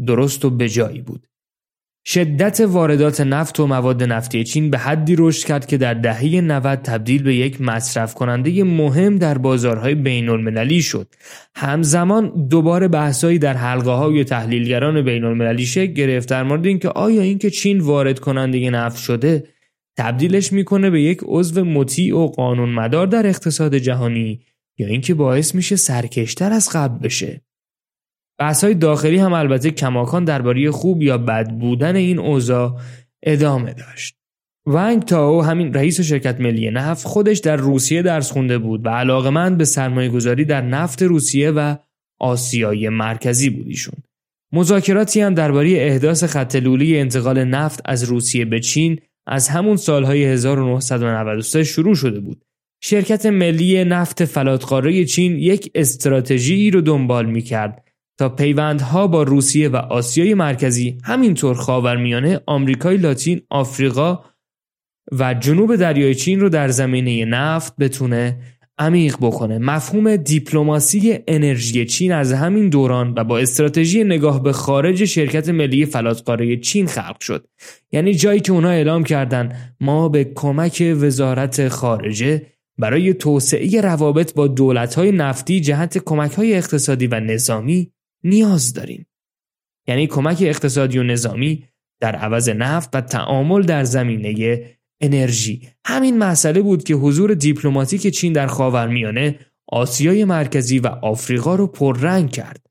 درست 0.07 0.45
و 0.45 0.49
بجایی 0.49 1.01
بود 1.01 1.27
شدت 2.09 2.59
واردات 2.59 3.21
نفت 3.21 3.59
و 3.59 3.67
مواد 3.67 4.03
نفتی 4.03 4.43
چین 4.43 4.69
به 4.69 4.77
حدی 4.77 5.15
رشد 5.17 5.47
کرد 5.47 5.65
که 5.65 5.77
در 5.77 5.93
دهه 5.93 6.41
90 6.41 6.79
تبدیل 6.79 7.23
به 7.23 7.35
یک 7.35 7.61
مصرف 7.61 8.13
کننده 8.13 8.63
مهم 8.63 9.17
در 9.17 9.37
بازارهای 9.37 9.95
بین 9.95 10.29
المللی 10.29 10.81
شد. 10.81 11.07
همزمان 11.55 12.47
دوباره 12.47 12.87
بحثایی 12.87 13.39
در 13.39 13.53
حلقه 13.53 13.91
های 13.91 14.23
تحلیلگران 14.23 15.01
بین 15.01 15.23
المللی 15.23 15.65
شکل 15.65 15.93
گرفت 15.93 16.29
در 16.29 16.43
مورد 16.43 16.65
اینکه 16.65 16.89
آیا 16.89 17.21
اینکه 17.21 17.49
چین 17.49 17.79
وارد 17.79 18.19
کننده 18.19 18.69
نفت 18.69 18.97
شده 18.97 19.47
تبدیلش 19.97 20.53
می‌کنه 20.53 20.89
به 20.89 21.01
یک 21.01 21.19
عضو 21.25 21.65
مطیع 21.65 22.17
و 22.17 22.27
قانون 22.27 22.69
مدار 22.69 23.07
در 23.07 23.27
اقتصاد 23.27 23.75
جهانی 23.75 24.41
یا 24.77 24.87
اینکه 24.87 25.13
باعث 25.13 25.55
میشه 25.55 25.75
سرکشتر 25.75 26.51
از 26.51 26.69
قبل 26.73 26.97
بشه. 27.07 27.46
بحث 28.39 28.63
های 28.63 28.73
داخلی 28.73 29.17
هم 29.17 29.33
البته 29.33 29.71
کماکان 29.71 30.25
درباره 30.25 30.71
خوب 30.71 31.03
یا 31.03 31.17
بد 31.17 31.49
بودن 31.49 31.95
این 31.95 32.19
اوضاع 32.19 32.79
ادامه 33.23 33.73
داشت. 33.73 34.15
ونگ 34.65 35.03
تاو 35.03 35.41
همین 35.41 35.73
رئیس 35.73 36.01
شرکت 36.01 36.41
ملی 36.41 36.71
نفت 36.71 37.07
خودش 37.07 37.39
در 37.39 37.55
روسیه 37.55 38.01
درس 38.01 38.31
خونده 38.31 38.57
بود 38.57 38.85
و 38.85 38.89
علاقمند 38.89 39.57
به 39.57 39.65
سرمایه 39.65 40.09
گذاری 40.09 40.45
در 40.45 40.61
نفت 40.61 41.03
روسیه 41.03 41.51
و 41.51 41.75
آسیای 42.19 42.89
مرکزی 42.89 43.49
بود 43.49 43.67
ایشون. 43.67 43.95
مذاکراتی 44.53 45.21
هم 45.21 45.33
درباره 45.33 45.69
احداث 45.69 46.23
خط 46.23 46.55
لولی 46.55 46.99
انتقال 46.99 47.43
نفت 47.43 47.81
از 47.85 48.03
روسیه 48.03 48.45
به 48.45 48.59
چین 48.59 48.99
از 49.27 49.47
همون 49.47 49.77
سالهای 49.77 50.25
1993 50.25 51.63
شروع 51.63 51.95
شده 51.95 52.19
بود. 52.19 52.45
شرکت 52.81 53.25
ملی 53.25 53.83
نفت 53.83 54.25
فلاتقاره 54.25 55.05
چین 55.05 55.37
یک 55.39 55.71
استراتژی 55.75 56.71
رو 56.71 56.81
دنبال 56.81 57.25
می 57.25 57.41
کرد 57.41 57.86
تا 58.17 58.29
پیوندها 58.29 59.07
با 59.07 59.23
روسیه 59.23 59.69
و 59.69 59.75
آسیای 59.75 60.33
مرکزی 60.33 60.97
همینطور 61.03 61.55
خاورمیانه 61.55 62.41
آمریکای 62.45 62.97
لاتین 62.97 63.41
آفریقا 63.49 64.19
و 65.11 65.33
جنوب 65.33 65.75
دریای 65.75 66.15
چین 66.15 66.39
رو 66.39 66.49
در 66.49 66.67
زمینه 66.67 67.25
نفت 67.25 67.75
بتونه 67.75 68.37
عمیق 68.79 69.17
بکنه. 69.21 69.57
مفهوم 69.57 70.15
دیپلماسی 70.15 71.19
انرژی 71.27 71.85
چین 71.85 72.11
از 72.11 72.33
همین 72.33 72.69
دوران 72.69 73.13
و 73.17 73.23
با 73.23 73.39
استراتژی 73.39 74.03
نگاه 74.03 74.43
به 74.43 74.51
خارج 74.51 75.05
شرکت 75.05 75.49
ملی 75.49 75.85
فلاتقاره 75.85 76.57
چین 76.57 76.87
خلق 76.87 77.19
شد. 77.19 77.47
یعنی 77.91 78.13
جایی 78.13 78.39
که 78.39 78.51
اونا 78.51 78.69
اعلام 78.69 79.03
کردن 79.03 79.55
ما 79.81 80.09
به 80.09 80.23
کمک 80.23 80.83
وزارت 81.01 81.67
خارجه 81.67 82.45
برای 82.77 83.13
توسعه 83.13 83.81
روابط 83.81 84.33
با 84.33 84.47
دولت‌های 84.47 85.11
نفتی 85.11 85.61
جهت 85.61 85.97
کمک‌های 85.97 86.55
اقتصادی 86.55 87.07
و 87.07 87.19
نظامی 87.19 87.91
نیاز 88.23 88.73
داریم. 88.73 89.07
یعنی 89.87 90.07
کمک 90.07 90.37
اقتصادی 90.41 90.99
و 90.99 91.03
نظامی 91.03 91.67
در 91.99 92.15
عوض 92.15 92.49
نفت 92.49 92.95
و 92.95 93.01
تعامل 93.01 93.61
در 93.61 93.83
زمینه 93.83 94.63
انرژی. 95.01 95.69
همین 95.85 96.17
مسئله 96.17 96.61
بود 96.61 96.83
که 96.83 96.93
حضور 96.93 97.33
دیپلماتیک 97.33 98.07
چین 98.07 98.33
در 98.33 98.47
خاورمیانه 98.47 99.39
آسیای 99.67 100.25
مرکزی 100.25 100.79
و 100.79 100.87
آفریقا 100.87 101.55
رو 101.55 101.67
پررنگ 101.67 102.31
کرد. 102.31 102.67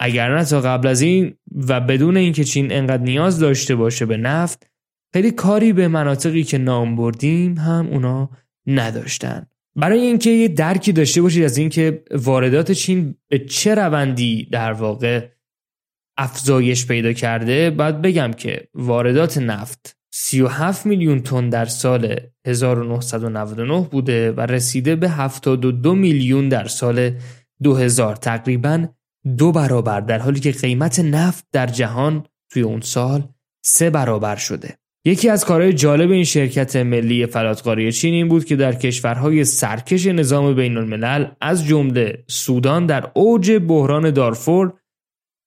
اگر 0.00 0.36
نه 0.36 0.44
تا 0.44 0.60
قبل 0.60 0.88
از 0.88 1.00
این 1.00 1.34
و 1.68 1.80
بدون 1.80 2.16
اینکه 2.16 2.44
چین 2.44 2.72
انقدر 2.72 3.02
نیاز 3.02 3.38
داشته 3.38 3.74
باشه 3.74 4.06
به 4.06 4.16
نفت 4.16 4.70
خیلی 5.12 5.30
کاری 5.30 5.72
به 5.72 5.88
مناطقی 5.88 6.44
که 6.44 6.58
نام 6.58 6.96
بردیم 6.96 7.58
هم 7.58 7.86
اونا 7.86 8.30
نداشتن. 8.66 9.46
برای 9.78 10.00
اینکه 10.00 10.30
یه 10.30 10.48
درکی 10.48 10.92
داشته 10.92 11.22
باشید 11.22 11.44
از 11.44 11.58
اینکه 11.58 12.02
واردات 12.10 12.72
چین 12.72 13.14
به 13.28 13.38
چه 13.38 13.74
روندی 13.74 14.48
در 14.52 14.72
واقع 14.72 15.28
افزایش 16.16 16.86
پیدا 16.86 17.12
کرده 17.12 17.70
باید 17.70 18.02
بگم 18.02 18.32
که 18.32 18.68
واردات 18.74 19.38
نفت 19.38 19.96
37 20.12 20.86
میلیون 20.86 21.20
تن 21.20 21.48
در 21.48 21.64
سال 21.64 22.16
1999 22.46 23.88
بوده 23.90 24.32
و 24.32 24.40
رسیده 24.40 24.96
به 24.96 25.08
72 25.08 25.94
میلیون 25.94 26.48
در 26.48 26.66
سال 26.66 27.10
2000 27.62 28.16
تقریبا 28.16 28.88
دو 29.36 29.52
برابر 29.52 30.00
در 30.00 30.18
حالی 30.18 30.40
که 30.40 30.52
قیمت 30.52 31.00
نفت 31.00 31.46
در 31.52 31.66
جهان 31.66 32.26
توی 32.50 32.62
اون 32.62 32.80
سال 32.80 33.28
سه 33.64 33.90
برابر 33.90 34.36
شده. 34.36 34.77
یکی 35.04 35.28
از 35.28 35.44
کارهای 35.44 35.72
جالب 35.72 36.10
این 36.10 36.24
شرکت 36.24 36.76
ملی 36.76 37.26
فلاتقاری 37.26 37.92
چین 37.92 38.14
این 38.14 38.28
بود 38.28 38.44
که 38.44 38.56
در 38.56 38.74
کشورهای 38.74 39.44
سرکش 39.44 40.06
نظام 40.06 40.54
بین 40.54 40.76
الملل 40.76 41.26
از 41.40 41.66
جمله 41.66 42.24
سودان 42.26 42.86
در 42.86 43.10
اوج 43.14 43.52
بحران 43.52 44.10
دارفور 44.10 44.72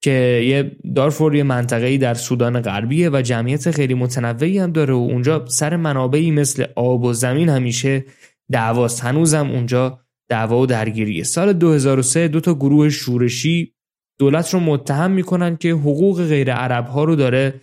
که 0.04 0.42
یه 0.46 0.72
دارفور 0.96 1.36
یه 1.36 1.44
منطقه‌ای 1.44 1.98
در 1.98 2.14
سودان 2.14 2.62
غربیه 2.62 3.10
و 3.10 3.22
جمعیت 3.22 3.72
خیلی 3.72 3.94
متنوعی 3.94 4.60
هم 4.60 4.72
داره 4.72 4.94
و 4.94 4.98
اونجا 4.98 5.46
سر 5.46 5.76
منابعی 5.76 6.32
مثل 6.32 6.66
آب 6.76 7.04
و 7.04 7.14
زمین 7.14 7.50
همیشه 7.50 8.06
دعواست. 8.52 9.04
هنوزم 9.04 9.50
اونجا 9.50 10.00
دعوا 10.30 10.62
و 10.62 10.66
درگیریه. 10.66 11.24
سال 11.24 11.54
2003 11.54 12.28
دو 12.28 12.40
تا 12.40 12.54
گروه 12.54 12.90
شورشی 12.90 13.74
دولت 14.20 14.54
رو 14.54 14.60
متهم 14.60 15.12
می‌کنن 15.12 15.58
که 15.58 15.72
حقوق 15.72 16.28
غیر 16.28 16.54
عرب 16.54 16.86
ها 16.86 17.04
رو 17.04 17.16
داره 17.16 17.62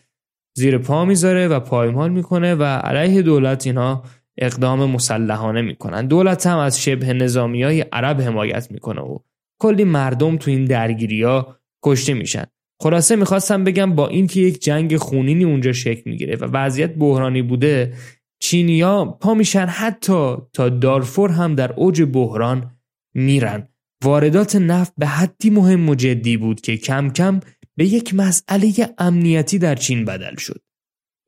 زیر 0.59 0.79
پا 0.79 1.05
می‌ذاره 1.05 1.49
و 1.49 1.61
پایمال 1.61 2.11
می‌کنه 2.11 2.55
و 2.55 2.63
علیه 2.63 3.23
دولت 3.23 3.67
اینا 3.67 4.03
اقدام 4.39 4.91
مسلحانه 4.91 5.63
می‌کنن. 5.63 6.07
دولت 6.07 6.47
هم 6.47 6.59
از 6.59 6.83
شبه 6.83 7.13
نظامی 7.13 7.63
های 7.63 7.81
عرب 7.81 8.21
حمایت 8.21 8.71
می‌کنه 8.71 9.01
و 9.01 9.19
کلی 9.61 9.85
مردم 9.85 10.37
تو 10.37 10.51
این 10.51 10.65
درگیری 10.65 11.23
ها 11.23 11.57
کشته 11.85 12.15
میشن. 12.15 12.45
خلاصه 12.83 13.17
می‌خواستم 13.17 13.65
بگم 13.65 13.95
با 13.95 14.09
اینکه 14.09 14.41
یک 14.41 14.63
جنگ 14.63 14.97
خونینی 14.97 15.45
اونجا 15.45 15.73
شکل 15.73 16.11
می‌گیره 16.11 16.37
و 16.37 16.45
وضعیت 16.45 16.95
بحرانی 16.95 17.43
بوده 17.43 17.95
چینیا 18.43 19.05
پا 19.05 19.35
میشن 19.35 19.67
حتی 19.67 20.37
تا 20.53 20.69
دارفور 20.69 21.31
هم 21.31 21.55
در 21.55 21.73
اوج 21.73 22.03
بحران 22.03 22.71
میرن. 23.15 23.69
واردات 24.05 24.57
نفت 24.57 24.93
به 24.99 25.07
حدی 25.07 25.51
مهم 25.51 25.89
و 25.89 25.95
جدی 25.95 26.37
بود 26.37 26.61
که 26.61 26.77
کم 26.77 27.11
کم 27.11 27.41
به 27.79 27.87
یک 27.87 28.15
مسئله 28.15 28.73
امنیتی 28.99 29.59
در 29.59 29.75
چین 29.75 30.05
بدل 30.05 30.37
شد. 30.37 30.61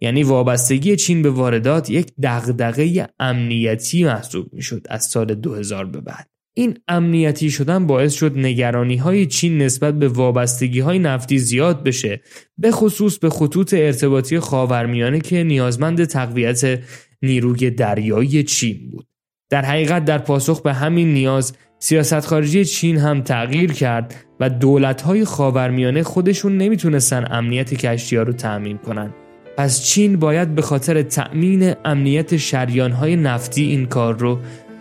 یعنی 0.01 0.23
وابستگی 0.23 0.97
چین 0.97 1.23
به 1.23 1.31
واردات 1.31 1.91
یک 1.91 2.13
دغدغه 2.23 3.09
امنیتی 3.19 4.05
محسوب 4.05 4.55
می 4.55 4.63
شد 4.63 4.87
از 4.91 5.05
سال 5.05 5.35
2000 5.35 5.85
به 5.85 6.01
بعد. 6.01 6.27
این 6.55 6.79
امنیتی 6.89 7.51
شدن 7.51 7.87
باعث 7.87 8.15
شد 8.15 8.39
نگرانی 8.39 8.97
های 8.97 9.27
چین 9.27 9.59
نسبت 9.59 9.99
به 9.99 10.09
وابستگی 10.09 10.81
های 10.81 10.99
نفتی 10.99 11.39
زیاد 11.39 11.85
بشه 11.85 12.21
به 12.59 12.71
خصوص 12.71 13.19
به 13.19 13.31
خطوط 13.31 13.75
ارتباطی 13.75 14.39
خاورمیانه 14.39 15.21
که 15.21 15.45
نیازمند 15.45 16.05
تقویت 16.05 16.81
نیروی 17.23 17.71
دریایی 17.71 18.43
چین 18.43 18.91
بود. 18.91 19.07
در 19.51 19.63
حقیقت 19.63 20.05
در 20.05 20.19
پاسخ 20.19 20.63
به 20.63 20.73
همین 20.73 21.13
نیاز 21.13 21.53
سیاست 21.83 22.21
خارجی 22.21 22.65
چین 22.65 22.97
هم 22.97 23.23
تغییر 23.23 23.73
کرد 23.73 24.15
و 24.41 24.51
دولت‌های 24.51 25.25
خاورمیانه 25.25 26.03
خودشون 26.03 26.59
نمی‌تونستن 26.59 27.25
امنیت 27.31 27.75
کشتی 27.75 28.17
ها 28.17 28.23
رو 28.23 28.33
تأمین 28.33 28.79
کنن. 28.79 29.11
پس 29.57 29.85
چین 29.85 30.17
باید 30.17 30.55
به 30.55 30.63
خاطر 30.63 31.03
تأمین 31.03 31.75
امنیت 31.85 32.37
شریانهای 32.37 33.17
نفتی 33.17 33.63
این 33.63 33.87
کار 33.87 34.19
رو 34.19 34.39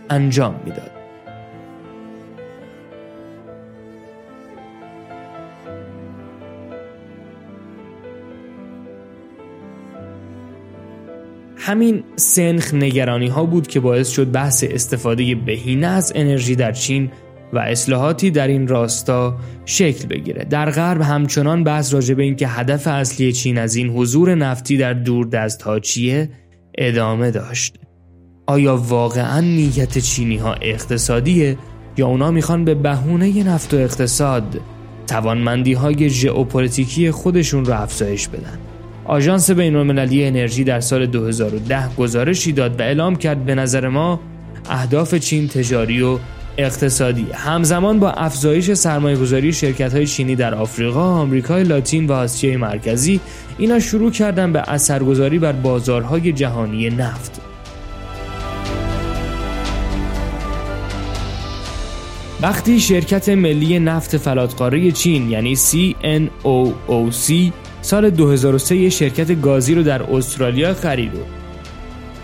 انجام 0.09 0.55
می‌داد. 0.65 0.98
همین 11.69 12.03
سنخ 12.15 12.73
نگرانی 12.73 13.27
ها 13.27 13.45
بود 13.45 13.67
که 13.67 13.79
باعث 13.79 14.09
شد 14.09 14.31
بحث 14.31 14.63
استفاده 14.69 15.35
بهینه 15.35 15.87
از 15.87 16.11
انرژی 16.15 16.55
در 16.55 16.71
چین 16.71 17.11
و 17.53 17.59
اصلاحاتی 17.59 18.31
در 18.31 18.47
این 18.47 18.67
راستا 18.67 19.37
شکل 19.65 20.07
بگیره. 20.07 20.43
در 20.43 20.69
غرب 20.71 21.01
همچنان 21.01 21.63
بحث 21.63 21.93
راجع 21.93 22.13
به 22.13 22.23
اینکه 22.23 22.47
هدف 22.47 22.87
اصلی 22.87 23.31
چین 23.31 23.57
از 23.57 23.75
این 23.75 23.89
حضور 23.89 24.35
نفتی 24.35 24.77
در 24.77 24.93
دور 24.93 25.27
دست 25.27 25.61
ها 25.61 25.79
چیه 25.79 26.29
ادامه 26.77 27.31
داشت. 27.31 27.75
آیا 28.47 28.77
واقعا 28.77 29.39
نیت 29.39 29.97
چینی 29.97 30.37
ها 30.37 30.53
اقتصادیه 30.53 31.57
یا 31.97 32.07
اونا 32.07 32.31
می‌خوان 32.31 32.65
به 32.65 32.75
بهونه 32.75 33.43
نفت 33.43 33.73
و 33.73 33.77
اقتصاد 33.77 34.61
توانمندی 35.07 35.73
های 35.73 36.09
ژئوپلیتیکی 36.09 37.11
خودشون 37.11 37.65
رو 37.65 37.73
افزایش 37.81 38.27
بدن؟ 38.27 38.68
آژانس 39.09 39.51
بین‌المللی 39.51 40.25
انرژی 40.25 40.63
در 40.63 40.79
سال 40.79 41.05
2010 41.05 41.95
گزارشی 41.97 42.51
داد 42.51 42.79
و 42.79 42.83
اعلام 42.83 43.15
کرد 43.15 43.45
به 43.45 43.55
نظر 43.55 43.87
ما 43.87 44.19
اهداف 44.69 45.15
چین 45.15 45.47
تجاری 45.47 46.01
و 46.01 46.19
اقتصادی 46.57 47.27
همزمان 47.33 47.99
با 47.99 48.11
افزایش 48.11 48.73
سرمایه‌گذاری 48.73 49.53
شرکت‌های 49.53 50.07
چینی 50.07 50.35
در 50.35 50.55
آفریقا، 50.55 51.03
آمریکای 51.03 51.63
لاتین 51.63 52.07
و 52.07 52.11
آسیای 52.11 52.57
مرکزی 52.57 53.19
اینا 53.57 53.79
شروع 53.79 54.11
کردن 54.11 54.53
به 54.53 54.69
اثرگذاری 54.69 55.39
بر 55.39 55.51
بازارهای 55.51 56.31
جهانی 56.31 56.89
نفت. 56.89 57.41
وقتی 62.41 62.79
شرکت 62.79 63.29
ملی 63.29 63.79
نفت 63.79 64.17
فلاتقاره 64.17 64.91
چین 64.91 65.29
یعنی 65.29 65.55
CNOOC 65.55 67.51
سال 67.81 68.09
2003 68.09 68.75
یه 68.75 68.89
شرکت 68.89 69.41
گازی 69.41 69.75
رو 69.75 69.83
در 69.83 70.03
استرالیا 70.03 70.73
خرید 70.73 71.15
و 71.15 71.19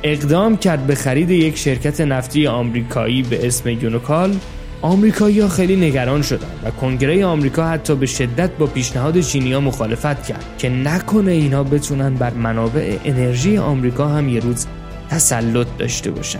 اقدام 0.04 0.58
کرد 0.58 0.88
به 0.88 0.96
خرید 0.96 1.30
یک 1.30 1.58
شرکت 1.58 2.02
نفتی 2.02 2.48
آمریکایی 2.48 3.24
به 3.24 3.48
اسم 3.48 3.70
یونوکال. 3.70 4.36
آمریکایی 4.82 5.39
ها 5.39 5.48
خیلی 5.48 5.76
نگران 5.76 6.22
شدن 6.22 6.48
و 6.63 6.72
کنگره 6.72 7.26
آمریکا 7.26 7.68
حتی 7.68 7.96
به 7.96 8.06
شدت 8.06 8.50
با 8.52 8.65
پیشنهاد 8.65 9.20
چینیا 9.20 9.60
مخالفت 9.60 10.28
کرد 10.28 10.46
که 10.58 10.70
نکنه 10.70 11.32
اینا 11.32 11.63
بتونن 11.63 12.13
بر 12.13 12.34
منابع 12.34 12.98
انرژی 13.06 13.58
آمریکا 13.58 14.08
هم 14.08 14.30
یه 14.30 14.39
روز 14.39 14.65
تسلط 15.10 15.68
داشته 15.78 16.12
باشن. 16.12 16.39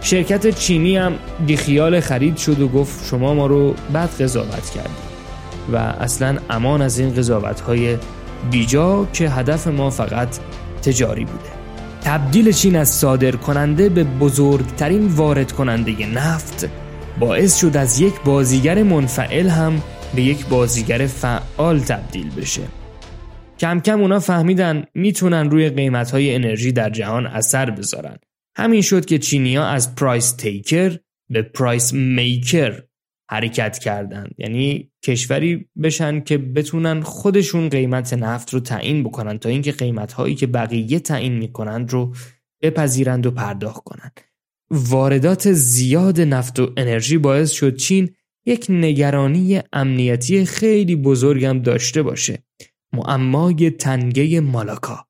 شرکت 0.00 0.58
چینی 0.58 0.96
هم 0.96 1.12
بیخیال 1.46 2.00
خرید 2.00 2.36
شد 2.36 2.60
و 2.60 2.68
گفت 2.68 3.06
شما 3.06 3.34
ما 3.34 3.46
رو 3.46 3.74
بد 3.94 4.22
قضاوت 4.22 4.70
کردید 4.70 5.06
و 5.72 5.76
اصلا 5.76 6.36
امان 6.50 6.82
از 6.82 6.98
این 6.98 7.14
قضاوت 7.14 7.60
های 7.60 7.96
بیجا 8.50 9.08
که 9.12 9.30
هدف 9.30 9.66
ما 9.66 9.90
فقط 9.90 10.38
تجاری 10.82 11.24
بوده. 11.24 11.56
تبدیل 12.02 12.52
چین 12.52 12.76
از 12.76 12.88
صادر 12.88 13.30
کننده 13.30 13.88
به 13.88 14.04
بزرگترین 14.04 15.06
وارد 15.06 15.52
کننده 15.52 16.06
نفت 16.06 16.68
باعث 17.20 17.60
شد 17.60 17.76
از 17.76 18.00
یک 18.00 18.14
بازیگر 18.24 18.82
منفعل 18.82 19.48
هم 19.48 19.82
به 20.14 20.22
یک 20.22 20.46
بازیگر 20.46 21.06
فعال 21.06 21.78
تبدیل 21.78 22.30
بشه. 22.30 22.62
کم 23.58 23.80
کم 23.80 24.00
اونا 24.00 24.18
فهمیدن 24.18 24.84
می‌تونن 24.94 25.50
روی 25.50 25.70
قیمت 25.70 26.10
های 26.10 26.34
انرژی 26.34 26.72
در 26.72 26.90
جهان 26.90 27.26
اثر 27.26 27.70
بذارن. 27.70 28.16
همین 28.56 28.82
شد 28.82 29.04
که 29.04 29.18
چینیا 29.18 29.64
از 29.64 29.94
پرایس 29.94 30.32
تیکر 30.32 30.98
به 31.30 31.42
پرایس 31.42 31.92
میکر 31.92 32.82
حرکت 33.30 33.78
کردن. 33.78 34.28
یعنی 34.38 34.90
کشوری 35.04 35.68
بشن 35.82 36.20
که 36.20 36.38
بتونن 36.38 37.00
خودشون 37.00 37.68
قیمت 37.68 38.12
نفت 38.12 38.54
رو 38.54 38.60
تعیین 38.60 39.02
بکنن 39.02 39.38
تا 39.38 39.48
اینکه 39.48 39.72
قیمت 39.72 40.12
هایی 40.12 40.34
که 40.34 40.46
بقیه 40.46 41.00
تعیین 41.00 41.32
می‌کنند 41.32 41.92
رو 41.92 42.14
بپذیرند 42.62 43.26
و 43.26 43.30
پرداخت 43.30 43.84
کنند 43.84 44.20
واردات 44.70 45.52
زیاد 45.52 46.20
نفت 46.20 46.60
و 46.60 46.72
انرژی 46.76 47.18
باعث 47.18 47.50
شد 47.50 47.76
چین 47.76 48.10
یک 48.46 48.66
نگرانی 48.68 49.60
امنیتی 49.72 50.44
خیلی 50.44 50.96
بزرگم 50.96 51.62
داشته 51.62 52.02
باشه. 52.02 52.42
معمای 52.92 53.70
تنگه 53.70 54.40
مالاکا. 54.40 55.06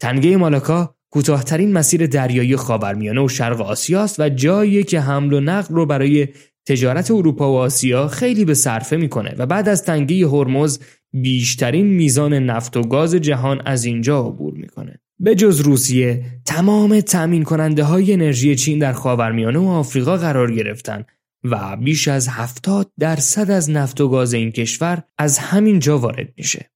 تنگه 0.00 0.36
مالاکا 0.36 0.96
کوتاهترین 1.10 1.72
مسیر 1.72 2.06
دریایی 2.06 2.56
خاورمیانه 2.56 3.20
و 3.20 3.28
شرق 3.28 3.60
آسیاست 3.60 4.20
و 4.20 4.28
جایی 4.28 4.82
که 4.82 5.00
حمل 5.00 5.32
و 5.32 5.40
نقل 5.40 5.74
رو 5.74 5.86
برای 5.86 6.28
تجارت 6.66 7.10
اروپا 7.10 7.52
و 7.52 7.56
آسیا 7.56 8.08
خیلی 8.08 8.44
به 8.44 8.54
صرفه 8.54 8.96
می‌کنه 8.96 9.34
و 9.38 9.46
بعد 9.46 9.68
از 9.68 9.82
تنگه 9.82 10.28
هرمز 10.28 10.78
بیشترین 11.12 11.86
میزان 11.86 12.34
نفت 12.34 12.76
و 12.76 12.82
گاز 12.82 13.14
جهان 13.14 13.62
از 13.64 13.84
اینجا 13.84 14.20
عبور 14.20 14.54
می‌کنه. 14.54 15.00
به 15.18 15.34
جز 15.34 15.60
روسیه 15.60 16.24
تمام 16.44 17.00
تأمین 17.00 17.42
کننده 17.42 17.84
های 17.84 18.12
انرژی 18.12 18.56
چین 18.56 18.78
در 18.78 18.92
خاورمیانه 18.92 19.58
و 19.58 19.68
آفریقا 19.68 20.16
قرار 20.16 20.52
گرفتن 20.52 21.04
و 21.44 21.76
بیش 21.76 22.08
از 22.08 22.28
70 22.28 22.92
درصد 22.98 23.50
از 23.50 23.70
نفت 23.70 24.00
و 24.00 24.08
گاز 24.08 24.34
این 24.34 24.52
کشور 24.52 25.02
از 25.18 25.38
همین 25.38 25.78
جا 25.78 25.98
وارد 25.98 26.28
میشه. 26.36 26.70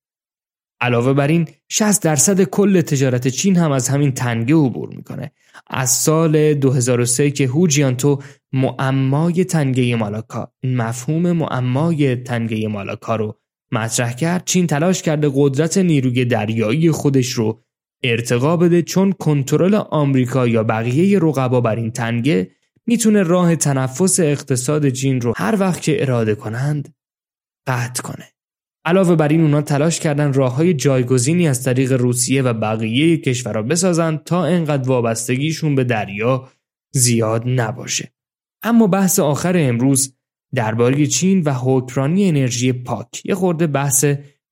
علاوه 0.81 1.13
بر 1.13 1.27
این 1.27 1.49
60 1.69 2.03
درصد 2.03 2.43
کل 2.43 2.81
تجارت 2.81 3.29
چین 3.29 3.57
هم 3.57 3.73
از 3.73 3.89
همین 3.89 4.13
تنگه 4.13 4.55
عبور 4.55 4.89
می‌کنه. 4.89 5.33
از 5.67 5.91
سال 5.91 6.55
2003 6.55 7.31
که 7.31 7.47
هو 7.47 7.67
جیانتو 7.67 8.19
معمای 8.53 9.45
تنگه 9.45 9.97
مالاکا 9.97 10.53
مفهوم 10.65 11.33
معمای 11.33 12.17
تنگه 12.17 12.69
مالاکا 12.69 13.17
رو 13.17 13.39
مطرح 13.73 14.13
کرد 14.13 14.45
چین 14.45 14.67
تلاش 14.67 15.03
کرده 15.03 15.31
قدرت 15.35 15.79
نیروی 15.79 16.25
دریایی 16.25 16.91
خودش 16.91 17.29
رو 17.29 17.61
ارتقا 18.03 18.57
بده 18.57 18.83
چون 18.83 19.13
کنترل 19.13 19.75
آمریکا 19.75 20.47
یا 20.47 20.65
بقیه 20.65 21.19
رقبا 21.19 21.61
بر 21.61 21.77
این 21.77 21.91
تنگه 21.91 22.51
می‌تونه 22.87 23.23
راه 23.23 23.57
تنفس 23.57 24.21
اقتصاد 24.21 24.89
چین 24.89 25.21
رو 25.21 25.33
هر 25.37 25.57
وقت 25.61 25.83
که 25.83 26.03
اراده 26.03 26.35
کنند 26.35 26.95
قطع 27.67 28.03
کنه. 28.03 28.38
علاوه 28.89 29.17
بر 29.17 29.29
این 29.29 29.41
اونا 29.41 29.63
تلاش 29.63 30.01
کردن 30.01 30.33
راه 30.33 30.55
های 30.55 30.75
جایگزینی 30.75 31.49
از 31.49 31.63
طریق 31.63 31.93
روسیه 31.93 32.43
و 32.43 32.53
بقیه 32.53 33.17
کشورها 33.17 33.63
بسازن 33.63 34.17
تا 34.17 34.45
انقدر 34.45 34.89
وابستگیشون 34.89 35.75
به 35.75 35.85
دریا 35.85 36.49
زیاد 36.93 37.43
نباشه. 37.47 38.13
اما 38.63 38.87
بحث 38.87 39.19
آخر 39.19 39.57
امروز 39.57 40.15
درباره 40.55 41.07
چین 41.07 41.43
و 41.43 41.53
حکمرانی 41.53 42.29
انرژی 42.29 42.73
پاک 42.73 43.27
یه 43.27 43.35
خورده 43.35 43.67
بحث 43.67 44.05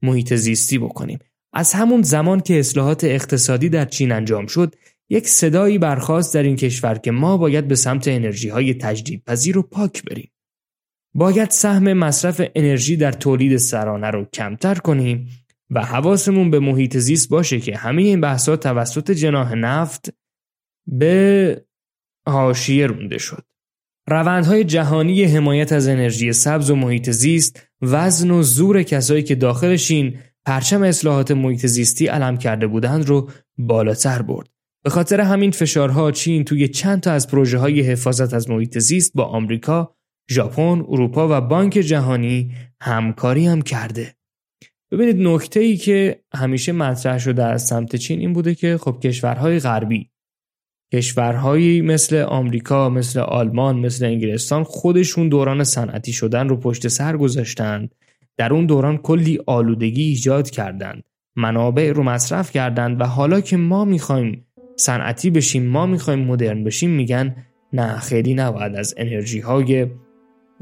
محیط 0.03 0.35
زیستی 0.35 0.79
بکنیم. 0.79 1.19
از 1.53 1.73
همون 1.73 2.03
زمان 2.03 2.41
که 2.41 2.59
اصلاحات 2.59 3.05
اقتصادی 3.05 3.69
در 3.69 3.85
چین 3.85 4.13
انجام 4.13 4.47
شد، 4.47 4.75
یک 5.11 5.29
صدایی 5.29 5.79
برخواست 5.79 6.35
در 6.35 6.43
این 6.43 6.57
کشور 6.57 6.99
که 6.99 7.11
ما 7.11 7.37
باید 7.37 7.69
به 7.69 7.75
سمت 7.75 8.09
انرژی 8.09 8.49
های 8.49 8.75
تجدیدپذیر 8.75 9.59
و 9.59 9.63
پاک 9.63 10.05
بریم. 10.05 10.31
باید 11.17 11.51
سهم 11.51 11.93
مصرف 11.93 12.41
انرژی 12.55 12.97
در 12.97 13.13
تولید 13.13 13.57
سرانه 13.57 14.11
رو 14.11 14.25
کمتر 14.25 14.75
کنیم 14.75 15.29
و 15.71 15.85
حواسمون 15.85 16.51
به 16.51 16.59
محیط 16.59 16.97
زیست 16.97 17.29
باشه 17.29 17.61
که 17.61 17.77
همه 17.77 18.03
این 18.03 18.21
بحثات 18.21 18.63
توسط 18.63 19.11
جناح 19.11 19.55
نفت 19.55 20.15
به 20.87 21.65
حاشیه 22.29 22.87
رونده 22.87 23.19
شد. 23.19 23.45
روندهای 24.09 24.65
جهانی 24.65 25.25
حمایت 25.25 25.73
از 25.73 25.89
انرژی 25.89 26.33
سبز 26.33 26.71
و 26.71 26.77
محیط 26.77 27.11
زیست 27.11 27.69
وزن 27.83 28.31
و 28.31 28.43
زور 28.43 28.83
کسایی 28.83 29.23
که 29.23 29.35
داخلشین 29.35 30.19
پرچم 30.47 30.83
اصلاحات 30.83 31.31
محیط 31.31 31.67
زیستی 31.67 32.07
علم 32.07 32.37
کرده 32.37 32.67
بودند 32.67 33.09
رو 33.09 33.31
بالاتر 33.59 34.23
برد. 34.23 34.49
به 34.85 34.91
خاطر 34.91 35.21
همین 35.21 35.51
فشارها 35.51 36.11
چین 36.11 36.45
توی 36.45 36.69
چند 36.69 37.01
تا 37.01 37.13
از 37.13 37.29
پروژه 37.29 37.59
های 37.59 37.81
حفاظت 37.81 38.35
از 38.35 38.51
محیط 38.51 38.79
زیست 38.79 39.13
با 39.15 39.25
آمریکا 39.25 39.96
ژاپن، 40.31 40.85
اروپا 40.89 41.29
و 41.31 41.41
بانک 41.41 41.73
جهانی 41.73 42.51
همکاری 42.81 43.47
هم 43.47 43.63
کرده. 43.63 44.15
ببینید 44.91 45.17
نکته 45.21 45.61
ای 45.61 45.77
که 45.77 46.21
همیشه 46.35 46.73
مطرح 46.73 47.19
شده 47.19 47.45
از 47.45 47.67
سمت 47.67 47.97
چین 47.97 48.21
این 48.21 48.33
بوده 48.33 48.55
که 48.55 48.79
خب 48.79 48.99
کشورهای 49.03 49.59
غربی 49.59 50.11
کشورهایی 50.93 51.81
مثل 51.81 52.17
آمریکا، 52.17 52.89
مثل 52.89 53.21
آلمان، 53.21 53.79
مثل 53.79 54.05
انگلستان 54.05 54.65
خودشون 54.65 55.29
دوران 55.29 55.65
صنعتی 55.65 56.13
شدن 56.13 56.49
رو 56.49 56.57
پشت 56.57 56.89
سر 56.89 57.17
گذاشتند. 57.17 57.95
در 58.37 58.53
اون 58.53 58.67
دوران 58.67 58.97
کلی 58.97 59.39
آلودگی 59.47 60.03
ایجاد 60.03 60.51
کردند. 60.51 61.03
منابع 61.37 61.93
رو 61.93 62.03
مصرف 62.03 62.51
کردند 62.51 63.01
و 63.01 63.05
حالا 63.05 63.41
که 63.41 63.57
ما 63.57 63.85
می‌خوایم 63.85 64.47
صنعتی 64.77 65.31
بشیم، 65.31 65.67
ما 65.67 65.87
می‌خوایم 65.87 66.19
مدرن 66.19 66.65
بشیم 66.65 66.91
میگن 66.91 67.37
نه 67.73 67.99
خیلی 67.99 68.35
نباید 68.35 68.75
از 68.75 68.95
انرژی 68.97 69.41
های 69.41 69.87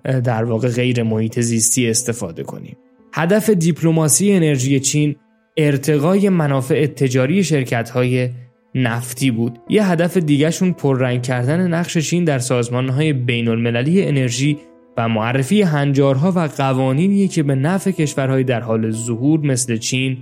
در 0.05 0.45
واقع 0.45 0.69
غیر 0.69 1.03
محیط 1.03 1.41
زیستی 1.41 1.91
استفاده 1.91 2.43
کنیم. 2.43 2.77
هدف 3.13 3.51
دیپلماسی 3.51 4.33
انرژی 4.33 4.81
چین 4.81 5.17
ارتقای 5.57 6.29
منافع 6.29 6.87
تجاری 6.87 7.45
شرکت 7.45 7.91
های 7.91 8.31
نفتی 8.75 9.31
بود. 9.31 9.59
یه 9.69 9.87
هدف 9.87 10.17
دیگهشون 10.17 10.73
پررنگ 10.73 11.23
کردن 11.23 11.69
نقش 11.75 11.99
چین 11.99 12.25
در 12.25 12.39
سازمان 12.39 12.89
های 12.89 13.13
بین 13.13 13.49
المللی 13.49 14.03
انرژی 14.03 14.59
و 14.97 15.09
معرفی 15.09 15.63
هنجارها 15.63 16.33
و 16.37 16.49
قوانینی 16.57 17.29
که 17.29 17.43
به 17.43 17.55
نفع 17.55 17.91
کشورهای 17.91 18.45
در 18.45 18.61
حال 18.61 18.91
ظهور 18.91 19.41
مثل 19.41 19.77
چین 19.77 20.19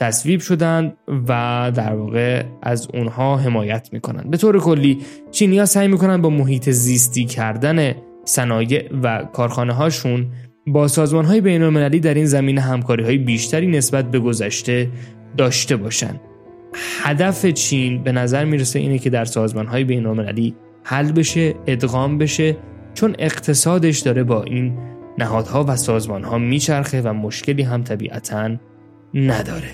تصویب 0.00 0.40
شدند 0.40 0.96
و 1.28 1.72
در 1.74 1.94
واقع 1.94 2.42
از 2.62 2.88
اونها 2.94 3.36
حمایت 3.36 3.88
می‌کنند. 3.92 4.30
به 4.30 4.36
طور 4.36 4.60
کلی 4.60 4.98
چینیا 5.30 5.66
سعی 5.66 5.88
می‌کنند 5.88 6.22
با 6.22 6.30
محیط 6.30 6.70
زیستی 6.70 7.24
کردن 7.24 7.94
صنایع 8.24 8.88
و 9.02 9.24
کارخانه 9.32 9.72
هاشون 9.72 10.26
با 10.66 10.88
سازمان 10.88 11.24
های 11.24 11.40
بین 11.40 11.62
المللی 11.62 12.00
در 12.00 12.14
این 12.14 12.26
زمینه 12.26 12.60
همکاری 12.60 13.04
های 13.04 13.18
بیشتری 13.18 13.66
نسبت 13.66 14.10
به 14.10 14.18
گذشته 14.18 14.88
داشته 15.36 15.76
باشند. 15.76 16.20
هدف 17.02 17.46
چین 17.46 18.02
به 18.02 18.12
نظر 18.12 18.44
می‌رسه 18.44 18.78
اینه 18.78 18.98
که 18.98 19.10
در 19.10 19.24
سازمان 19.24 19.66
های 19.66 19.84
بین 19.84 20.06
المللی 20.06 20.54
حل 20.84 21.12
بشه، 21.12 21.54
ادغام 21.66 22.18
بشه 22.18 22.56
چون 22.94 23.16
اقتصادش 23.18 23.98
داره 23.98 24.24
با 24.24 24.42
این 24.42 24.78
نهادها 25.18 25.64
و 25.68 25.76
سازمانها 25.76 26.38
میچرخه 26.38 27.02
و 27.02 27.12
مشکلی 27.12 27.62
هم 27.62 27.82
طبیعتا 27.82 28.50
نداره. 29.14 29.70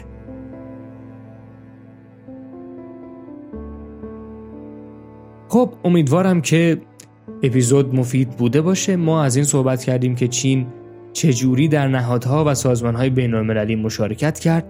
خب 5.48 5.74
امیدوارم 5.84 6.40
که 6.40 6.80
اپیزود 7.42 7.94
مفید 7.94 8.30
بوده 8.30 8.60
باشه. 8.60 8.96
ما 8.96 9.22
از 9.22 9.36
این 9.36 9.44
صحبت 9.44 9.84
کردیم 9.84 10.14
که 10.14 10.28
چین 10.28 10.66
چجوری 11.12 11.68
در 11.68 11.88
نهادها 11.88 12.44
و 12.44 12.54
سازمانهای 12.54 13.10
بین 13.10 13.34
المللی 13.34 13.76
مشارکت 13.76 14.38
کرد 14.38 14.64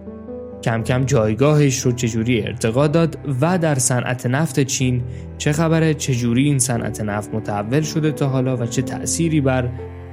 کم 0.62 0.82
کم 0.82 1.04
جایگاهش 1.04 1.78
رو 1.78 1.92
چجوری 1.92 2.42
ارتقا 2.42 2.86
داد 2.86 3.18
و 3.40 3.58
در 3.58 3.74
صنعت 3.74 4.26
نفت 4.26 4.60
چین 4.60 5.02
چه 5.38 5.52
خبره 5.52 5.94
چجوری 5.94 6.44
این 6.44 6.58
صنعت 6.58 7.00
نفت 7.00 7.34
متحول 7.34 7.80
شده 7.80 8.12
تا 8.12 8.28
حالا 8.28 8.56
و 8.56 8.66
چه 8.66 8.82
تأثیری 8.82 9.40
بر 9.40 9.68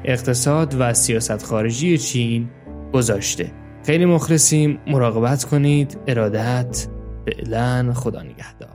اقتصاد 0.06 0.76
و 0.80 0.94
سیاست 0.94 1.44
خارجی 1.44 1.98
چین 1.98 2.50
گذاشته. 2.94 3.52
خیلی 3.86 4.06
مخلصیم. 4.06 4.80
مراقبت 4.88 5.44
کنید. 5.44 5.98
ارادت. 6.08 6.88
فعلا 7.26 7.94
خدا 7.94 8.22
نگهدار. 8.22 8.75